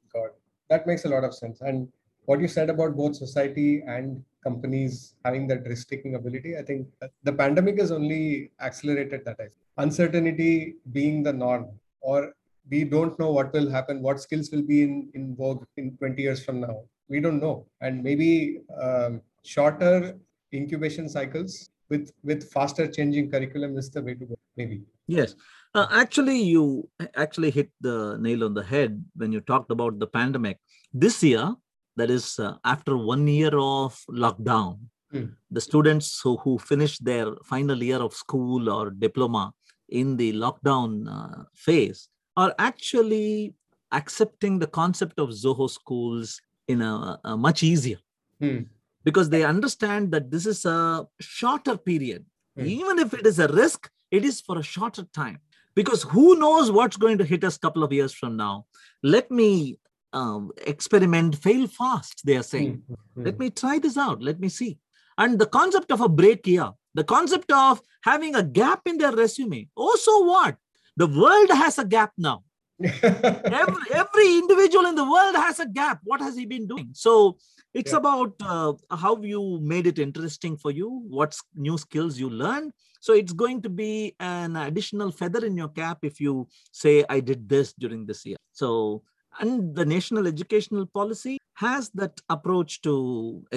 [0.72, 1.60] That makes a lot of sense.
[1.60, 1.88] And
[2.28, 6.86] what you said about both society and companies having that risk taking ability, I think
[7.22, 9.38] the pandemic has only accelerated that.
[9.78, 11.66] Uncertainty being the norm,
[12.00, 12.34] or
[12.70, 16.22] we don't know what will happen, what skills will be in, in vogue in 20
[16.22, 16.82] years from now.
[17.08, 17.66] We don't know.
[17.80, 20.16] And maybe um, shorter
[20.52, 24.38] incubation cycles with, with faster changing curriculum is the way to go.
[24.56, 24.82] Maybe.
[25.06, 25.34] Yes.
[25.74, 30.06] Uh, actually, you actually hit the nail on the head when you talked about the
[30.06, 30.58] pandemic.
[30.92, 31.54] This year,
[31.96, 34.78] that is uh, after one year of lockdown
[35.12, 35.26] Hmm.
[35.50, 39.52] the students who, who finished their final year of school or diploma
[39.90, 43.54] in the lockdown uh, phase are actually
[43.92, 47.98] accepting the concept of zoho schools in a, a much easier
[48.40, 48.60] Hmm.
[49.04, 52.24] because they understand that this is a shorter period
[52.56, 52.64] Hmm.
[52.64, 55.40] even if it is a risk it is for a shorter time
[55.74, 58.66] because who knows what's going to hit us a couple of years from now.
[59.02, 59.78] Let me
[60.12, 62.82] um, experiment fail fast they are saying.
[62.86, 62.94] Hmm.
[63.14, 63.24] Hmm.
[63.24, 64.22] let me try this out.
[64.22, 64.78] Let me see.
[65.18, 69.12] And the concept of a break year the concept of having a gap in their
[69.12, 69.68] resume.
[69.76, 70.56] Oh so what?
[70.96, 72.44] The world has a gap now.
[72.82, 76.00] Every, every individual in the world has a gap.
[76.02, 76.90] What has he been doing?
[76.92, 77.38] So
[77.72, 77.98] it's Yeah.
[77.98, 83.12] about uh, how you made it interesting for you what new skills you learned so
[83.20, 86.34] it's going to be an additional feather in your cap if you
[86.82, 88.36] say i did this during this year.
[88.52, 89.02] So
[89.40, 92.92] and the national educational policy has that approach to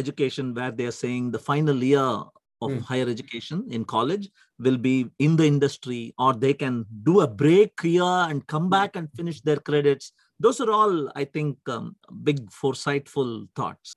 [0.01, 2.09] education where they are saying the final year
[2.65, 2.79] of Hmm.
[2.89, 4.29] higher education in college
[4.65, 8.95] will be in the industry or they can do a break year and come back
[8.95, 10.13] and finish their credits.
[10.39, 11.95] Those are all i think um,
[12.29, 13.93] big foresightful thoughts.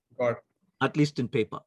[0.88, 1.61] At least in paper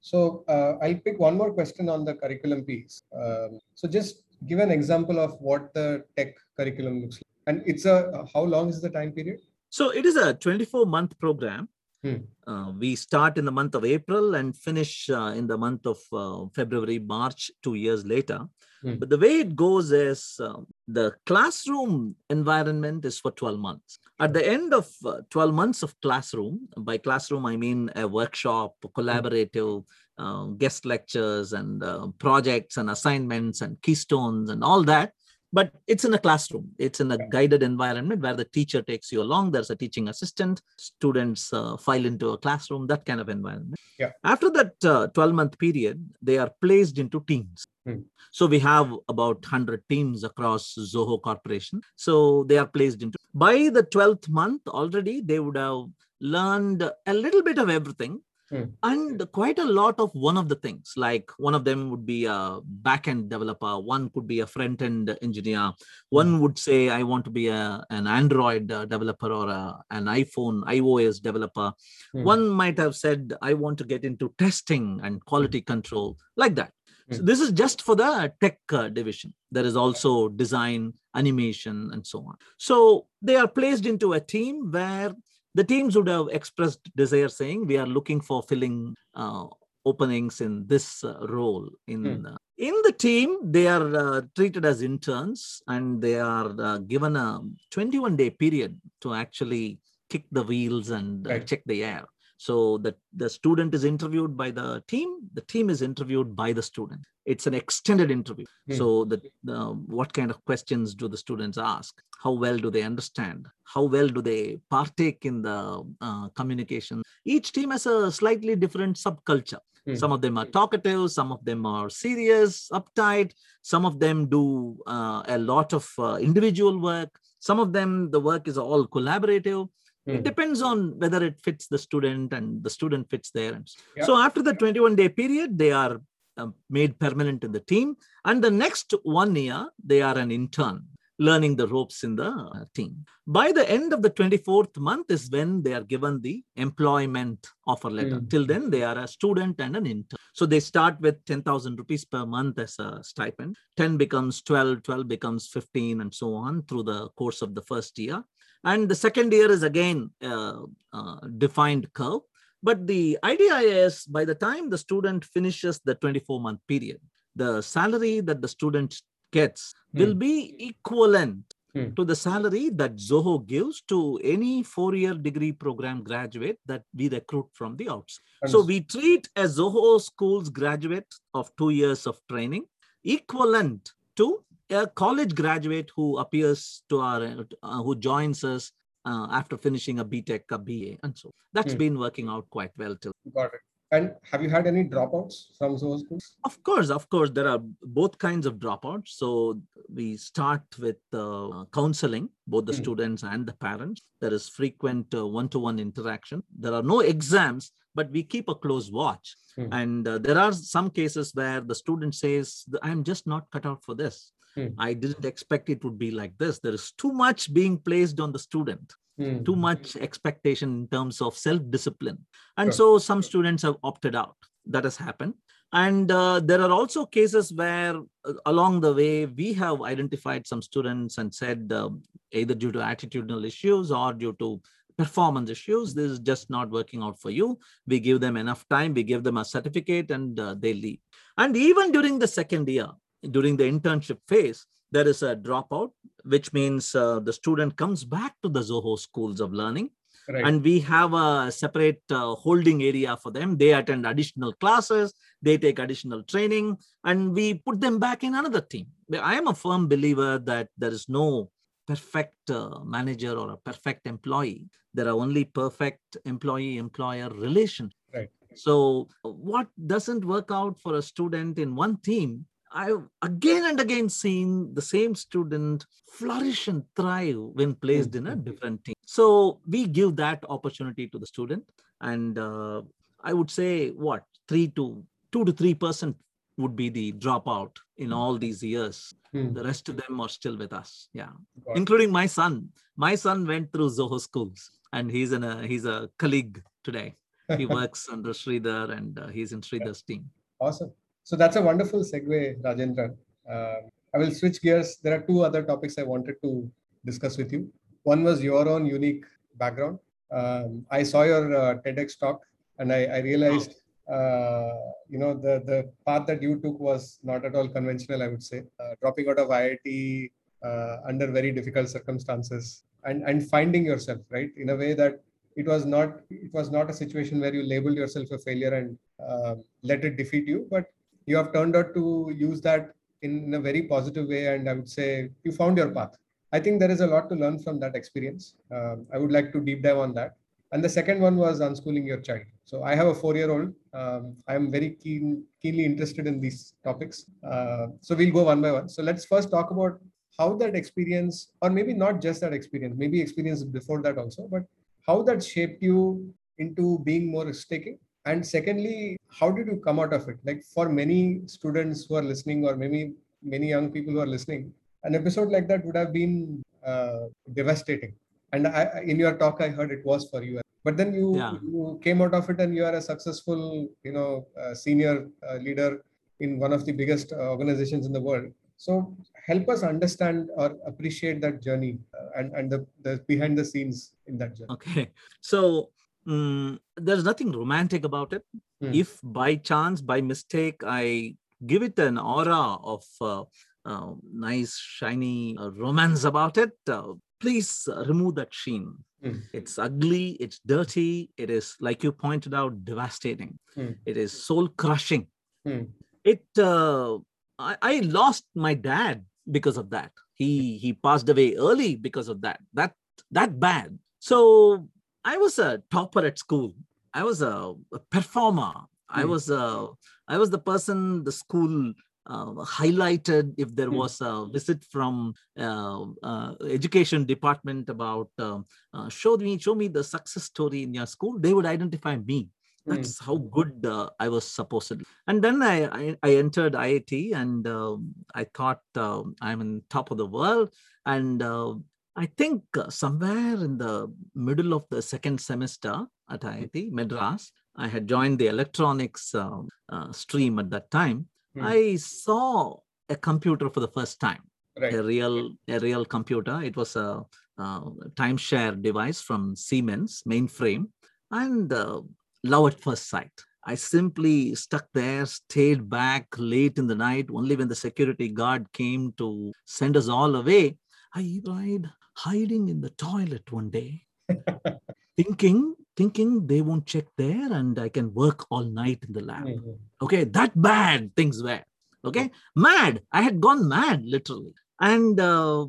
[0.00, 3.02] So uh, I'll pick one more question on the curriculum piece.
[3.16, 7.24] Um, so just give an example of what the tech curriculum looks like.
[7.46, 9.40] And it's a how long is the time period?
[9.70, 11.68] So it is a 24 month program.
[12.04, 12.16] Hmm.
[12.46, 15.98] Uh, we start in the month of April and finish uh, in the month of
[16.12, 18.46] uh, February, March, two years later.
[18.82, 18.96] Hmm.
[18.96, 23.98] But the way it goes is um, the classroom environment is for 12 months.
[24.20, 28.74] At the end of uh, 12 months of classroom, by classroom, I mean a workshop,
[28.94, 29.86] collaborative
[30.18, 35.14] uh, guest lectures and uh, projects and assignments and keystones and all that
[35.54, 36.72] but it's in a classroom.
[36.78, 39.52] It's in a guided environment where the teacher takes you along.
[39.52, 43.78] There's a teaching assistant students uh, file into a classroom that kind of environment.
[43.96, 44.10] Yeah.
[44.24, 47.64] after that 12 month period they are placed into teams.
[47.86, 48.00] Hmm.
[48.32, 51.80] so we have about 100 teams across zoho corporation.
[51.94, 55.84] So they are placed into by the 12th month already they would have
[56.20, 58.64] learned a little bit of everything Hmm.
[58.82, 62.26] and quite a lot of one of the things like one of them would be
[62.26, 65.72] a back-end developer one could be a front-end engineer
[66.10, 70.04] one would say i want to be a, an android uh, developer or a, an
[70.20, 71.72] iphone ios developer
[72.12, 72.24] Hmm.
[72.24, 76.72] one might have said i want to get into testing and quality control like that
[77.12, 77.26] so Hmm.
[77.28, 82.18] this is just for the tech uh, division there is also design animation and so
[82.30, 85.12] on so they are placed into a team where
[85.54, 89.46] the teams would have expressed desire saying we are looking for filling uh,
[89.86, 92.26] openings in this uh, role in Hmm.
[92.26, 97.16] uh, in the team they are uh, treated as interns and they are uh, given
[97.16, 97.40] a
[97.70, 101.46] 21 day period to actually kick the wheels and uh, Right.
[101.46, 102.04] check the air
[102.36, 106.62] so the, the student is interviewed by the team the team is interviewed by the
[106.62, 107.00] student.
[107.24, 108.46] It's an extended interview.
[108.66, 108.74] Hmm.
[108.74, 112.00] so the, the what kind of questions do the students ask?
[112.22, 113.46] How well do they understand?
[113.64, 117.02] How well do they partake in the uh, communication?
[117.24, 119.60] Each team has a slightly different subculture.
[119.86, 119.96] Hmm.
[119.96, 123.32] some of them are talkative some of them are serious uptight.
[123.62, 127.10] Some of them do uh, a lot of uh, individual work.
[127.38, 129.68] Some of them the work is all collaborative
[130.06, 130.16] Hmm.
[130.16, 133.54] it depends on whether it fits the student and the student fits there
[133.96, 134.04] Yeah.
[134.08, 135.94] so after the 21 day period they are
[136.36, 137.96] uh, made permanent in the team.
[138.24, 140.86] And the next one year they are an intern
[141.20, 143.04] learning the ropes in the team.
[143.24, 147.88] By the end of the 24th month is when they are given the employment offer
[147.88, 148.18] letter.
[148.18, 148.30] Mm.
[148.30, 150.18] till then they are a student and an intern.
[150.32, 153.54] So they start with 10000 rupees per month as a stipend.
[153.76, 157.96] 10 becomes 12 12 becomes 15 and so on through the course of the first
[157.96, 158.24] year
[158.64, 162.22] and the second year is again uh, uh, defined curve.
[162.62, 167.00] But the idea is by the time the student finishes the 24 month period
[167.36, 171.92] the salary that the student gets will be equivalent Hmm.
[171.94, 177.08] to the salary that zoho gives to any four year degree program graduate that we
[177.08, 178.22] recruit from the outside.
[178.46, 182.66] So we treat a zoho schools graduate of two years of training
[183.02, 188.72] equivalent to a college graduate who appears to our uh, who joins us
[189.04, 191.78] uh, after finishing a btech a ba and so that's Hmm.
[191.78, 193.60] been working out quite well till Got it.
[193.92, 196.36] And have you had any dropouts from those schools?
[196.44, 199.60] of course of course there are both kinds of dropouts so
[199.92, 202.82] we start with uh, counseling both the Hmm.
[202.82, 208.10] students and the parents there is frequent uh, one-to-one interaction there are no exams but
[208.10, 209.68] we keep a close watch Hmm.
[209.80, 213.84] and uh, there are some cases where the student says i'm just not cut out
[213.84, 214.68] for this Hmm.
[214.78, 216.60] i didn't expect it would be like this.
[216.60, 219.44] There is too much being placed on the student Hmm.
[219.44, 222.18] too much expectation in terms of self discipline
[222.56, 224.36] and so some students have opted out.
[224.66, 225.34] That has happened.
[225.72, 230.62] And uh, there are also cases where uh, along the way we have identified some
[230.62, 232.02] students and said um,
[232.32, 234.60] either due to attitudinal issues or due to
[234.96, 237.58] performance issues this is just not working out for you.
[237.86, 238.94] We give them enough time.
[238.94, 241.00] We give them a certificate and uh, they leave.
[241.36, 242.88] And even during the second year
[243.30, 245.90] during the internship phase there is a dropout
[246.24, 249.90] which means uh, the student comes back to the zoho schools of learning.
[250.26, 250.46] Right.
[250.46, 253.58] and we have a separate uh, holding area for them.
[253.58, 255.12] They attend additional classes
[255.44, 258.86] they take additional training and we put them back in another team.
[259.12, 261.50] I am a firm believer that there is no
[261.86, 264.64] perfect uh, manager or a perfect employee.
[264.94, 267.92] There are only perfect employee employer relation.
[268.14, 268.30] Right.
[268.54, 274.08] so what doesn't work out for a student in one team I've again and again
[274.08, 278.94] seen the same student flourish and thrive when placed in a different team.
[279.06, 281.64] So we give that opportunity to the student,
[282.00, 282.82] and uh,
[283.22, 286.16] I would say what three to two to three percent
[286.58, 289.14] would be the dropout in all these years.
[289.32, 289.52] Hmm.
[289.52, 291.08] The rest of them are still with us.
[291.12, 291.30] Yeah,
[291.76, 292.70] including my son.
[292.96, 297.14] My son went through Zoho schools, and he's in a he's a colleague today.
[297.56, 300.28] He works under Sridhar, and uh, he's in Sridhar's team.
[300.60, 300.92] Awesome.
[301.24, 303.16] So that's a wonderful segue, Rajendran.
[303.50, 304.98] Um, I will switch gears.
[305.02, 306.70] There are two other topics I wanted to
[307.04, 307.72] discuss with you.
[308.02, 309.24] One was your own unique
[309.56, 309.98] background.
[310.30, 312.42] Um, I saw your uh, TEDx talk,
[312.78, 313.74] and I, I realized,
[314.12, 314.74] uh,
[315.08, 318.22] you know, the the path that you took was not at all conventional.
[318.22, 320.30] I would say, uh, dropping out of IIT
[320.62, 325.22] uh, under very difficult circumstances, and and finding yourself right in a way that
[325.56, 328.98] it was not it was not a situation where you labeled yourself a failure and
[329.28, 330.86] um let it defeat you, but
[331.26, 332.90] you have turned out to use that
[333.22, 336.16] in, a very positive way and i would say you found your path.
[336.52, 338.54] I think there is a lot to learn from that experience.
[338.70, 340.36] Um, i would like to deep dive on that.
[340.72, 342.46] And the second one was unschooling your child.
[342.64, 346.74] So i have a four year old um, i'm very keen keenly interested in these
[346.84, 347.24] topics.
[347.50, 348.88] Uh, so we'll go one by one.
[348.88, 349.98] So let's first talk about
[350.38, 354.64] how that experience or maybe not just that experience maybe experience before that also but
[355.06, 359.98] how that shaped you into being more risk taking and secondly how did you come
[359.98, 360.38] out of it?
[360.44, 363.12] Like for many students who are listening or maybe
[363.42, 364.72] many young people who are listening
[365.04, 368.14] an episode like that would have been uh, devastating.
[368.52, 370.60] And I, in your talk i heard it was for you.
[370.82, 371.52] But then you, Yeah.
[371.62, 375.56] you came out of it and you are a successful you know uh, senior uh,
[375.56, 376.02] leader
[376.40, 378.46] in one of the biggest uh, organizations in the world.
[378.76, 379.14] So
[379.46, 384.12] help us understand or appreciate that journey uh, and, and the, the behind the scenes
[384.26, 384.70] in that journey.
[384.72, 385.10] Okay.
[385.40, 385.90] So
[386.26, 388.42] mm, there's nothing romantic about it.
[388.80, 388.92] Hmm.
[388.92, 393.44] If by chance, by mistake, I give it an aura of uh,
[393.84, 398.94] uh, nice, shiny uh, romance about it, uh, please remove that sheen.
[399.22, 399.38] Hmm.
[399.52, 403.58] It's ugly, it's dirty, it is, like you pointed out, devastating.
[403.74, 403.92] Hmm.
[404.06, 405.26] It is soul crushing.
[405.66, 405.82] Hmm.
[406.24, 407.18] It, uh,
[407.58, 410.12] I, I lost my dad because of that.
[410.34, 412.58] He he passed away early because of that.
[412.72, 412.92] That
[413.30, 413.98] that bad.
[414.18, 414.88] So
[415.24, 416.74] I was a topper at school.
[417.12, 418.72] I was a, a performer.
[419.08, 419.30] I Hmm.
[419.32, 419.88] was a,
[420.28, 421.92] I was the person the school
[422.26, 423.96] uh, highlighted if there Hmm.
[424.00, 428.60] was a visit from uh, uh, education department about uh,
[428.94, 431.38] uh, show me show me the success story in your school.
[431.38, 432.48] They would identify me.
[432.86, 432.92] Hmm.
[432.94, 435.06] That's how good uh, I was supposedly.
[435.26, 440.10] And then I, I, I entered IIT and um I thought um I'm in top
[440.10, 440.74] of the world.
[441.06, 441.74] And uh,
[442.16, 447.88] I think uh, somewhere in the middle of the second semester at IIT Madras, I
[447.88, 451.26] had joined the electronics uh, uh, stream at that time.
[451.54, 451.64] Hmm.
[451.64, 452.76] I saw
[453.08, 454.42] a computer for the first time
[454.80, 456.60] right a real a real computer.
[456.62, 457.24] It was a,
[457.56, 457.80] uh
[458.20, 460.88] timeshare device from Siemens mainframe,
[461.30, 462.00] and uh,
[462.42, 463.32] love at first sight.
[463.64, 467.28] I simply stuck there, stayed back late in the night.
[467.32, 470.76] Only when the security guard came to send us all away,
[471.14, 474.02] I tried hiding in the toilet one day,
[475.16, 479.46] thinking thinking they won't check there and I can work all night in the lab.
[479.46, 479.78] Mhm.
[480.02, 481.62] okay that bad things were.
[482.04, 483.02] Okay mad.
[483.12, 484.54] I had gone mad literally.
[484.80, 485.66] And uh,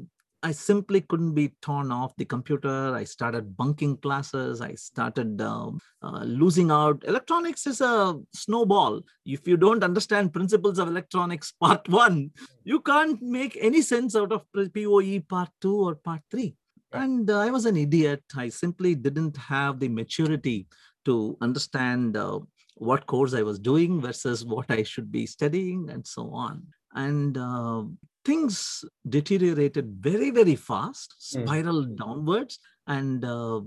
[0.48, 2.94] i simply couldn't be torn off the computer.
[2.94, 4.62] I started bunking classes.
[4.62, 7.04] I started um, uh, losing out.
[7.08, 9.02] Electronics is a snowball.
[9.26, 12.32] If you don't understand principles of electronics part 1
[12.64, 16.56] you can't make any sense out of poe part 2 or part 3
[16.94, 18.24] and uh, i was an idiot.
[18.36, 20.68] I simply didn't have the maturity
[21.06, 22.40] to understand uh,
[22.76, 26.64] what course I was doing versus what I should be studying, and so on.
[26.94, 27.84] And uh,
[28.28, 28.84] things
[29.16, 31.44] deteriorated very, very fast, Mm.
[31.44, 32.56] spiraled downwards.
[32.96, 33.60] and uh,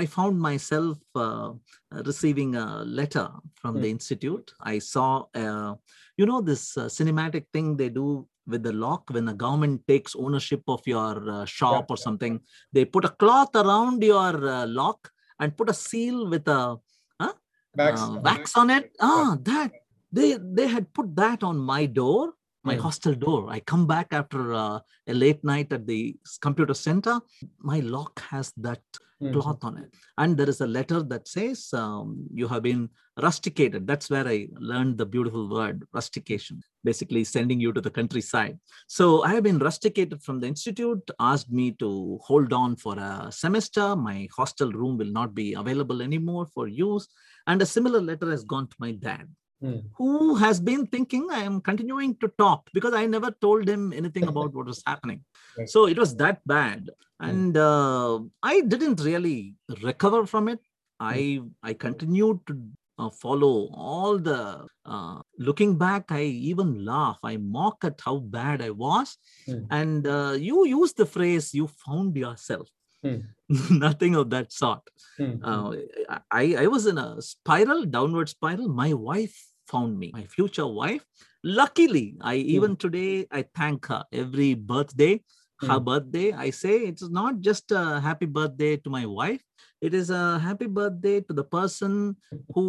[0.00, 1.48] I found myself uh,
[2.10, 2.66] receiving a
[2.98, 3.26] letter
[3.60, 3.96] from the Hmm.
[3.96, 4.46] institute.
[4.72, 5.08] I saw,
[5.42, 5.74] uh,
[6.18, 8.06] you know, this uh, cinematic thing they do
[8.52, 12.04] with the lock when the government takes ownership of your uh, shop or yeah.
[12.06, 12.34] something.
[12.76, 15.00] They put a cloth around your uh, lock
[15.38, 16.62] and put a seal with a
[17.82, 18.86] Wax, uh, wax on it.
[19.00, 19.70] Ah, that
[20.16, 22.24] they they had put that on my door,
[22.64, 22.82] my Hmm.
[22.82, 23.50] hostel door.
[23.50, 27.20] I come back after uh, a late night at the computer center.
[27.58, 28.82] My lock has that
[29.20, 29.32] Hmm.
[29.34, 32.88] cloth on it, and there is a letter that says um, you have been
[33.26, 33.86] rusticated.
[33.86, 38.58] That's where I learned the beautiful word rustication, basically sending you to the countryside.
[38.88, 41.08] So I have been rusticated from the institute.
[41.20, 43.94] Asked me to hold on for a semester.
[43.94, 47.06] My hostel room will not be available anymore for use.
[47.46, 49.28] And a similar letter has gone to my dad,
[49.62, 49.78] Hmm.
[49.96, 54.26] who has been thinking I am continuing to talk because I never told him anything
[54.32, 55.20] about what was happening.
[55.58, 55.68] Right.
[55.68, 56.90] So it was that bad.
[57.20, 60.60] And uh, I didn't really recover from it.
[60.98, 62.54] I, I continued to
[62.98, 68.60] uh, follow all the uh, looking back i even laugh i mock at how bad
[68.62, 69.62] i was Hmm.
[69.70, 72.68] and uh, you use the phrase you found yourself
[73.04, 73.20] Hmm.
[73.86, 74.82] nothing of that sort
[75.18, 75.32] Hmm.
[75.42, 75.70] uh,
[76.30, 78.68] I, I was in a spiral, downward spiral.
[78.68, 79.38] My wife
[79.72, 81.04] found me, my future wife.
[81.42, 85.14] Luckily, I even today I thank her every birthday.
[85.68, 85.84] Her Hmm.
[85.90, 89.42] birthday, I say it's not just a happy birthday to my wife.
[89.80, 92.16] It is a happy birthday to the person
[92.54, 92.66] who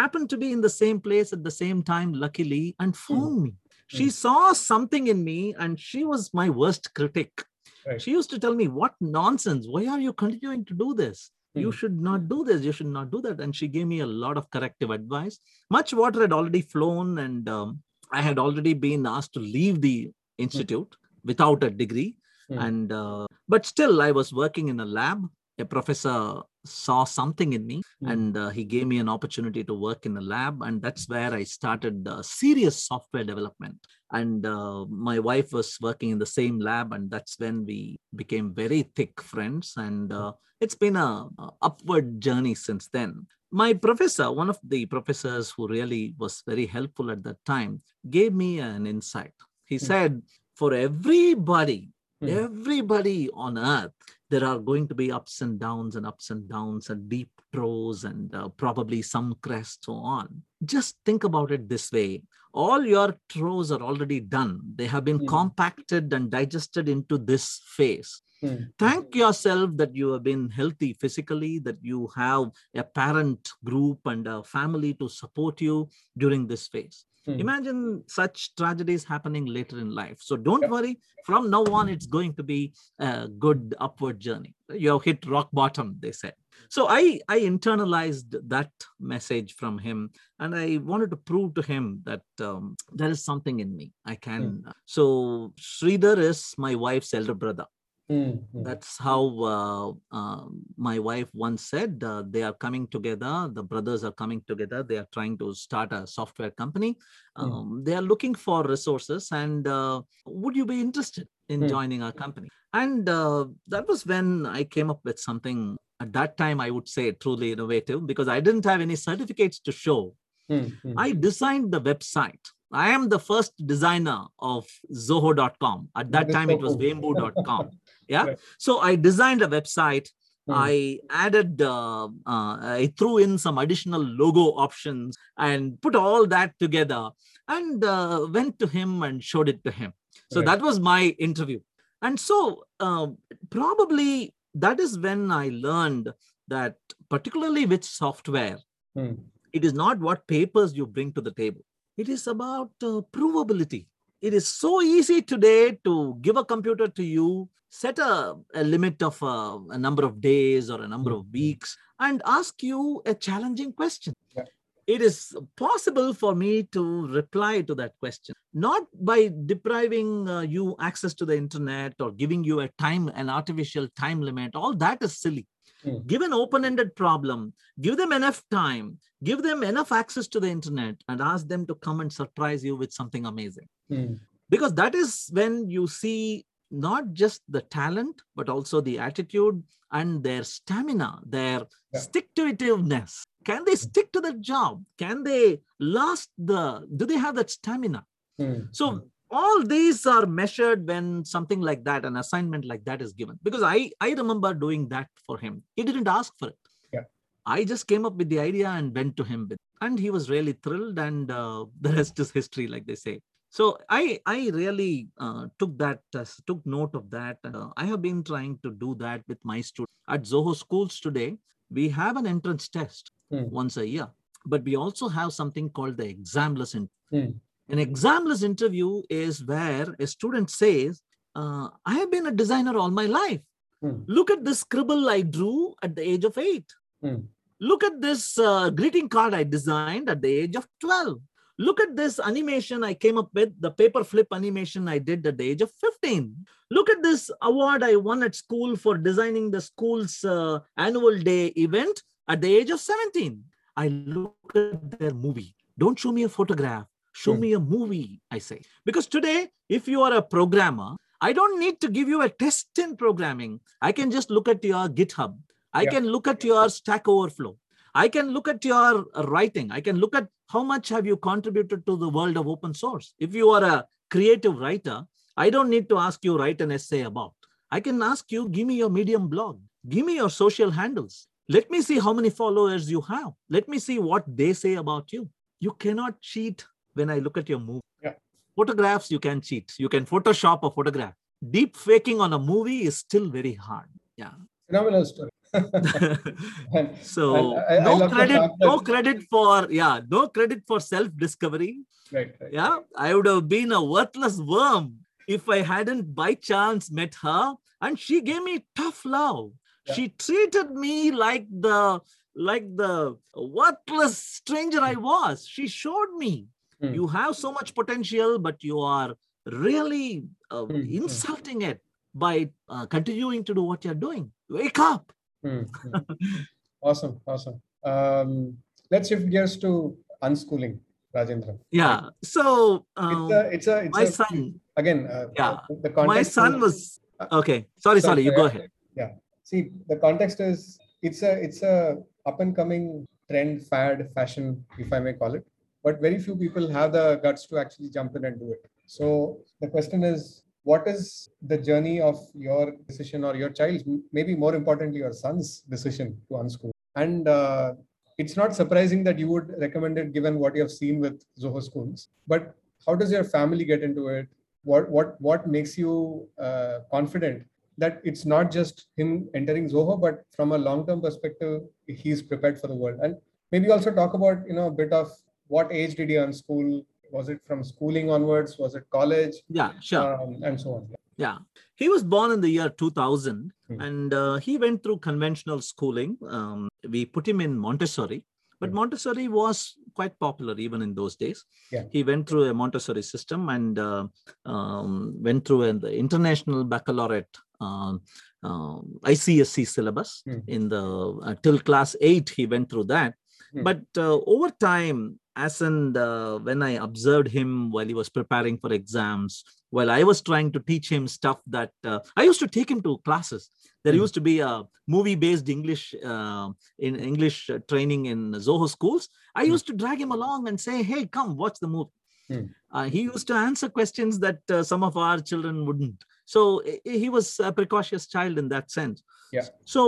[0.00, 3.54] happened to be in the same place at the same time, luckily, and found me.
[3.96, 4.16] She Hmm.
[4.24, 7.44] saw something in me, and she was my worst critic.
[7.86, 8.00] Right.
[8.02, 9.66] She used to tell me, What nonsense?
[9.74, 11.30] Why are you continuing to do this?
[11.54, 11.76] You Hmm.
[11.76, 12.62] should not do this.
[12.62, 13.40] You should not do that.
[13.40, 15.38] And she gave me a lot of corrective advice.
[15.70, 17.82] Much water had already flown, and um,
[18.12, 20.94] I had already been asked to leave the institute
[21.24, 22.16] without a degree.
[22.48, 22.58] Hmm.
[22.58, 25.28] And uh, but still, I was working in a lab.
[25.60, 28.10] A professor saw something in me, Hmm.
[28.10, 31.32] and uh, he gave me an opportunity to work in a lab, and that's where
[31.34, 33.76] I started uh, serious software development.
[34.12, 38.54] And uh, my wife was working in the same lab, and that's when we became
[38.54, 39.74] very thick friends.
[39.76, 43.26] And uh, it's been a, a upward journey since then.
[43.50, 47.80] My professor, one of the professors who really was very helpful at that time,
[48.10, 49.32] gave me an insight.
[49.64, 49.84] He Hmm.
[49.84, 50.22] said,
[50.56, 51.90] "For everybody,
[52.20, 52.28] Hmm.
[52.28, 53.94] everybody on earth."
[54.30, 58.04] There are going to be ups and downs and ups and downs and deep throws
[58.04, 60.42] and uh, probably some crests so on.
[60.64, 62.22] Just think about it this way
[62.52, 64.60] all your throws are already done.
[64.74, 65.26] They have been Hmm.
[65.26, 68.22] compacted and digested into this phase.
[68.40, 68.56] Hmm.
[68.78, 74.26] Thank yourself that you have been healthy physically, that you have a parent group and
[74.26, 77.04] a family to support you during this phase.
[77.28, 77.40] Hmm.
[77.40, 80.18] Imagine such tragedies happening later in life.
[80.20, 80.70] So don't Yep.
[80.70, 81.00] worry.
[81.26, 84.54] From now on, it's going to be a good upward journey.
[84.72, 86.32] You have hit rock bottom, they said.
[86.70, 92.00] So I, I internalized that message from him and I wanted to prove to him
[92.04, 93.92] that um, there is something in me.
[94.06, 94.64] I can.
[94.86, 97.66] So Sridhar is my wife's elder brother.
[98.08, 98.30] Hmm.
[98.52, 98.62] Hmm.
[98.62, 99.20] That's how
[99.54, 100.44] uh, uh,
[100.78, 103.50] my wife once said uh, they are coming together.
[103.52, 104.82] The brothers are coming together.
[104.82, 106.96] They are trying to start a software company.
[107.36, 107.52] Hmm.
[107.52, 109.28] Um, They are looking for resources.
[109.30, 111.68] And uh, would you be interested in Hmm.
[111.68, 112.48] joining our company?
[112.72, 116.88] And uh, that was when I came up with something at that time, I would
[116.88, 120.14] say truly innovative because I didn't have any certificates to show.
[120.48, 120.68] Hmm.
[120.82, 120.94] Hmm.
[120.96, 122.44] I designed the website.
[122.72, 125.88] I am the first designer of Zoho.com.
[125.96, 126.82] At that time, so it was cool.
[126.82, 127.70] Vembu.com.
[128.08, 128.24] Yeah.
[128.24, 128.38] Right.
[128.58, 130.08] So I designed a website.
[130.46, 130.54] Hmm.
[130.54, 136.58] I added, uh, uh, I threw in some additional logo options and put all that
[136.58, 137.10] together
[137.48, 139.92] and uh, went to him and showed it to him.
[140.32, 140.46] So Right.
[140.46, 141.60] that was my interview.
[142.00, 143.08] And so uh,
[143.50, 146.12] probably that is when I learned
[146.48, 146.76] that,
[147.08, 148.58] particularly with software,
[148.96, 149.12] Hmm.
[149.52, 151.60] it is not what papers you bring to the table
[151.96, 153.86] it is about uh, provability
[154.20, 159.02] it is so easy today to give a computer to you set a, a limit
[159.02, 161.32] of uh, a number of days or a number of Mhm.
[161.32, 164.44] weeks and ask you a challenging question Yeah.
[164.86, 165.16] it is
[165.56, 171.26] possible for me to reply to that question not by depriving uh, you access to
[171.30, 175.46] the internet or giving you a time an artificial time limit all that is silly
[175.84, 175.98] Hmm.
[176.06, 180.96] give an open-ended problem give them enough time give them enough access to the internet
[181.08, 184.14] and ask them to come and surprise you with something amazing Hmm.
[184.50, 189.62] because that is when you see not just the talent but also the attitude
[189.92, 191.60] and their stamina their
[191.94, 192.00] Yeah.
[192.06, 193.12] stick to itiveness
[193.50, 196.62] can they stick to the job can they last the
[196.98, 198.02] do they have that stamina
[198.40, 198.58] Hmm.
[198.80, 198.86] so
[199.30, 203.38] all these are measured when something like that, an assignment like that is given.
[203.42, 205.62] Because I, I remember doing that for him.
[205.76, 206.58] He didn't ask for it.
[206.92, 207.04] Yeah.
[207.46, 210.30] I just came up with the idea and went to him with, and he was
[210.30, 213.20] really thrilled, and uh, the rest is history, like they say.
[213.50, 217.38] So I, I really uh, took that, uh, took note of that.
[217.44, 221.38] Uh, I have been trying to do that with my students at Zoho schools today.
[221.70, 223.42] We have an entrance test Hmm.
[223.50, 224.08] once a year,
[224.46, 227.32] but we also have something called the examless interview.
[227.68, 231.02] An examless interview is where a student says,
[231.36, 233.40] uh, I have been a designer all my life.
[233.82, 234.02] Hmm.
[234.06, 236.66] Look at this scribble I drew at the age of eight.
[237.02, 237.28] Hmm.
[237.60, 241.18] Look at this uh, greeting card I designed at the age of 12.
[241.58, 245.38] Look at this animation I came up with, the paper flip animation I did at
[245.38, 246.46] the age of 15.
[246.70, 251.46] Look at this award I won at school for designing the school's uh, annual day
[251.48, 253.42] event at the age of 17.
[253.76, 255.56] I look at their movie.
[255.76, 256.86] Don't show me a photograph.
[257.18, 257.40] Show Hmm.
[257.40, 258.62] me a movie, I say.
[258.84, 260.90] Because today, if you are a programmer,
[261.20, 263.58] I don't need to give you a test in programming.
[263.82, 265.32] I can just look at your GitHub.
[265.72, 265.90] I Yeah.
[265.94, 267.56] can look at your Stack Overflow.
[268.02, 269.72] I can look at your writing.
[269.78, 273.12] I can look at how much have you contributed to the world of open source.
[273.18, 273.76] If you are a
[274.16, 274.98] creative writer,
[275.36, 277.34] I don't need to ask you write an essay about.
[277.78, 279.60] I can ask you, give me your Medium blog.
[279.88, 281.26] Give me your social handles.
[281.48, 283.32] Let me see how many followers you have.
[283.58, 285.28] Let me see what they say about you.
[285.60, 286.64] You cannot cheat
[286.98, 287.80] when I look at your movie.
[288.02, 288.14] Yeah.
[288.56, 289.72] Photographs, you can cheat.
[289.78, 291.14] You can Photoshop a photograph.
[291.56, 293.88] Deep faking on a movie is still very hard.
[294.16, 294.32] Yeah.
[294.66, 295.30] Phenomenal story.
[295.54, 300.80] And- so And I- I no the credit, no credit for yeah, no credit for
[300.80, 301.72] self-discovery.
[302.12, 302.52] right, right.
[302.52, 304.98] Yeah, I would have been a worthless worm
[305.36, 309.52] if I hadn't by chance met her, and she gave me tough love.
[309.86, 309.94] Yeah.
[309.94, 312.00] She treated me like the
[312.34, 315.46] like the worthless stranger I was.
[315.54, 316.46] She showed me
[316.80, 316.94] Hmm.
[316.94, 319.14] you have so much potential, but you are
[319.46, 320.82] really uh, hmm.
[320.88, 321.80] insulting it
[322.14, 324.30] by uh, continuing to do what you're doing.
[324.48, 325.12] Wake up.
[325.42, 325.98] Hmm, hmm.
[326.82, 327.60] awesome, awesome.
[327.84, 328.58] Um,
[328.90, 330.78] let's shift gears to unschooling,
[331.14, 331.58] Rajendra.
[331.70, 332.10] Yeah.
[332.22, 335.08] So it's um, a, it's a, it's my a, son, again.
[335.10, 335.58] Uh, Yeah.
[335.68, 337.00] The my son was
[337.32, 337.66] okay.
[337.78, 338.22] Sorry, sorry.
[338.22, 338.70] You go ahead.
[338.96, 339.10] Yeah.
[339.42, 344.92] See, the context is it's a it's a up and coming trend, fad, fashion, if
[344.92, 345.44] I may call it.
[345.84, 348.70] But very few people have the guts to actually jump in and do it.
[348.86, 354.34] So the question is, what is the journey of your decision or your child's, maybe
[354.34, 356.70] more importantly, your son's decision to unschool?
[356.96, 357.74] And uh,
[358.18, 361.62] it's not surprising that you would recommend it given what you have seen with Zoho
[361.62, 362.08] schools.
[362.26, 362.54] But
[362.86, 364.28] how does your family get into it?
[364.64, 367.44] What what what makes you uh, confident
[367.78, 372.66] that it's not just him entering Zoho, but from a long-term perspective, he's prepared for
[372.66, 372.98] the world.
[373.02, 373.16] And
[373.52, 375.10] maybe also talk about you know a bit of
[375.48, 376.84] what age did he unschool?
[377.12, 378.58] Was it from schooling onwards?
[378.58, 379.34] Was it college?
[379.48, 380.20] Yeah, sure.
[380.20, 380.88] Um, and so on.
[381.16, 381.38] Yeah.
[381.76, 383.80] He was born in the year 2000 Hmm.
[383.86, 386.16] and uh, he went through conventional schooling.
[386.26, 388.24] Um, we put him in Montessori,
[388.60, 388.76] but Hmm.
[388.76, 391.44] Montessori was quite popular even in those days.
[391.72, 391.84] Yeah.
[391.90, 394.06] He went through a Montessori system and uh,
[394.46, 398.00] um, went through an the international baccalaureate um,
[398.44, 400.38] um, ICSC syllabus Hmm.
[400.46, 400.84] in the
[401.28, 402.28] uh, till class eight.
[402.30, 403.14] He went through that,
[403.52, 403.62] Hmm.
[403.68, 408.56] but uh, over time, as and uh, when I observed him while he was preparing
[408.58, 412.48] for exams, while I was trying to teach him stuff that uh, I used to
[412.48, 413.42] take him to classes.
[413.84, 414.02] There Hmm.
[414.04, 414.52] used to be a
[414.94, 416.48] movie-based English uh,
[416.86, 419.08] in English uh, training in Zoho schools.
[419.40, 419.52] I Hmm.
[419.54, 421.94] used to drag him along and say, "Hey, come watch the movie."
[422.30, 422.46] Hmm.
[422.76, 426.00] Uh, he used to answer questions that uh, some of our children wouldn't.
[426.34, 426.40] So
[426.84, 428.98] he was a precocious child in that sense.
[429.36, 429.46] Yeah.
[429.74, 429.82] So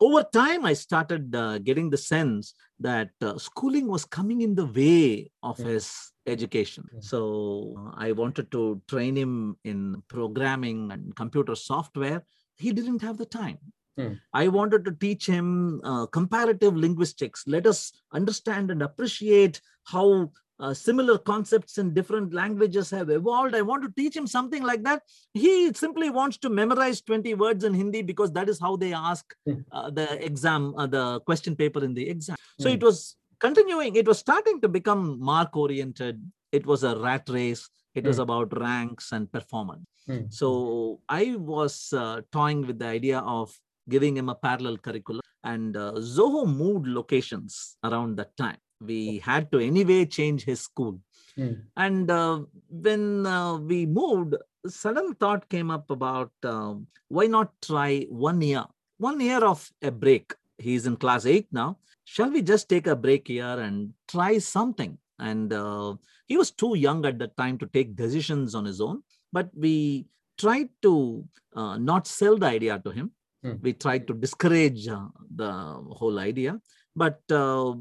[0.00, 4.66] over time, I started uh, getting the sense that uh, schooling was coming in the
[4.66, 5.68] way of Hmm.
[5.68, 6.84] his education.
[6.90, 7.00] Hmm.
[7.00, 12.24] So uh, I wanted to train him in programming and computer software.
[12.56, 13.58] He didn't have the time.
[13.98, 14.14] Hmm.
[14.32, 17.44] I wanted to teach him uh, comparative linguistics.
[17.46, 23.54] Let us understand and appreciate how uh, similar concepts in different languages have evolved.
[23.54, 25.02] I want to teach him something like that.
[25.34, 29.24] He simply wants to memorize 20 words in Hindi because that is how they ask
[29.72, 32.36] uh, the exam, uh, the question paper in the exam.
[32.58, 32.74] So Hmm.
[32.76, 36.20] it was continuing, it was starting to become mark oriented.
[36.52, 37.68] It was a rat race.
[37.94, 38.22] It was Hmm.
[38.26, 39.84] about ranks and performance.
[40.06, 40.24] Hmm.
[40.30, 43.56] So I was uh, toying with the idea of
[43.88, 48.58] giving him a parallel curriculum, and uh, Zoho moved locations around that time.
[48.80, 51.00] We had to anyway change his school.
[51.36, 51.52] Hmm.
[51.76, 54.34] And uh, when uh, we moved,
[54.66, 58.64] sudden thought came up about um, why not try one year,
[58.98, 60.34] one year of a break.
[60.58, 61.78] He's in class eight now.
[62.04, 64.98] Shall we just take a break here and try something?
[65.18, 65.94] And uh,
[66.26, 69.02] he was too young at that time to take decisions on his own,
[69.32, 70.06] but we
[70.38, 71.24] tried to
[71.54, 73.12] uh, not sell the idea to him.
[73.42, 73.54] Hmm.
[73.62, 76.60] We tried to discourage uh, the whole idea.
[76.96, 77.74] But uh,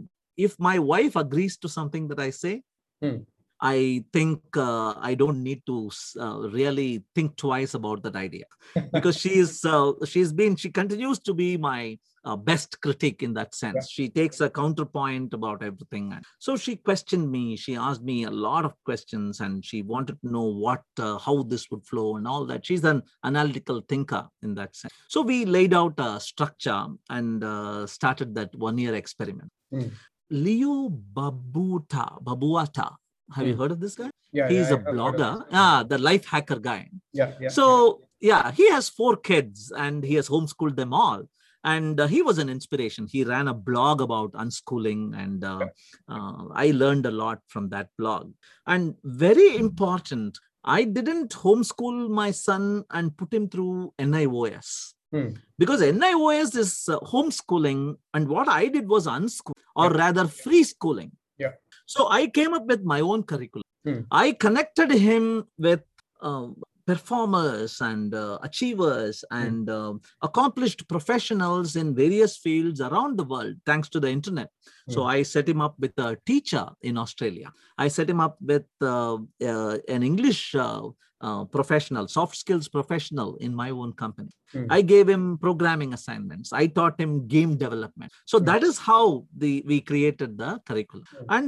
[0.45, 2.63] if my wife agrees to something that I say,
[3.01, 3.17] Hmm.
[3.61, 8.45] I think uh, I don't need to uh, really think twice about that idea
[8.93, 13.33] because she is uh, she's been she continues to be my uh, best critic in
[13.33, 13.89] that sense.
[13.89, 16.13] She takes a counterpoint about everything.
[16.13, 17.57] And so she questioned me.
[17.57, 21.43] She asked me a lot of questions, and she wanted to know what uh, how
[21.43, 22.65] this would flow and all that.
[22.65, 24.93] She's an analytical thinker in that sense.
[25.09, 29.51] So we laid out a structure and uh, started that one year experiment.
[29.71, 29.89] Hmm.
[30.29, 32.95] Leo Babuta Babauta.
[33.33, 33.61] Have you Hmm.
[33.61, 34.09] heard of this guy?
[34.31, 35.45] Yeah, He's yeah, a I have blogger.
[35.51, 36.89] Ah, the life hacker guy.
[37.13, 37.49] Yeah, yeah.
[37.49, 41.23] So yeah, he has four kids and he has homeschooled them all.
[41.63, 43.05] And uh, he was an inspiration.
[43.05, 45.67] He ran a blog about unschooling, and uh,
[46.07, 48.31] uh, I learned a lot from that blog.
[48.65, 55.29] And very important, I didn't homeschool my son and put him through NIOS Hmm.
[55.57, 59.97] because NIOS is uh, homeschooling, and what I did was unschool, or Yeah.
[59.97, 61.11] rather free schooling.
[61.37, 61.53] Yeah.
[61.85, 63.63] So I came up with my own curriculum.
[63.85, 64.01] Hmm.
[64.11, 65.81] I connected him with
[66.21, 66.47] uh,
[66.89, 69.41] performers and uh, achievers Hmm.
[69.43, 69.93] and uh,
[70.29, 74.49] accomplished professionals in various fields around the world, thanks to the internet.
[74.93, 75.13] So Hmm.
[75.15, 77.49] I set him up with a teacher in Australia.
[77.85, 79.17] I set him up with uh,
[79.51, 80.85] uh, an English uh,
[81.27, 84.33] uh, professional, soft skills professional in my own company.
[84.53, 84.67] Hmm.
[84.77, 86.47] I gave him programming assignments.
[86.61, 88.09] I taught him game development.
[88.31, 88.45] So Hmm.
[88.49, 91.05] that is how the we created the curriculum.
[91.11, 91.35] Hmm.
[91.37, 91.47] And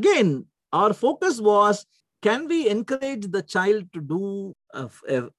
[0.00, 0.28] again,
[0.80, 1.76] our focus was
[2.26, 4.22] can we encourage the child to do
[4.74, 5.30] a- a-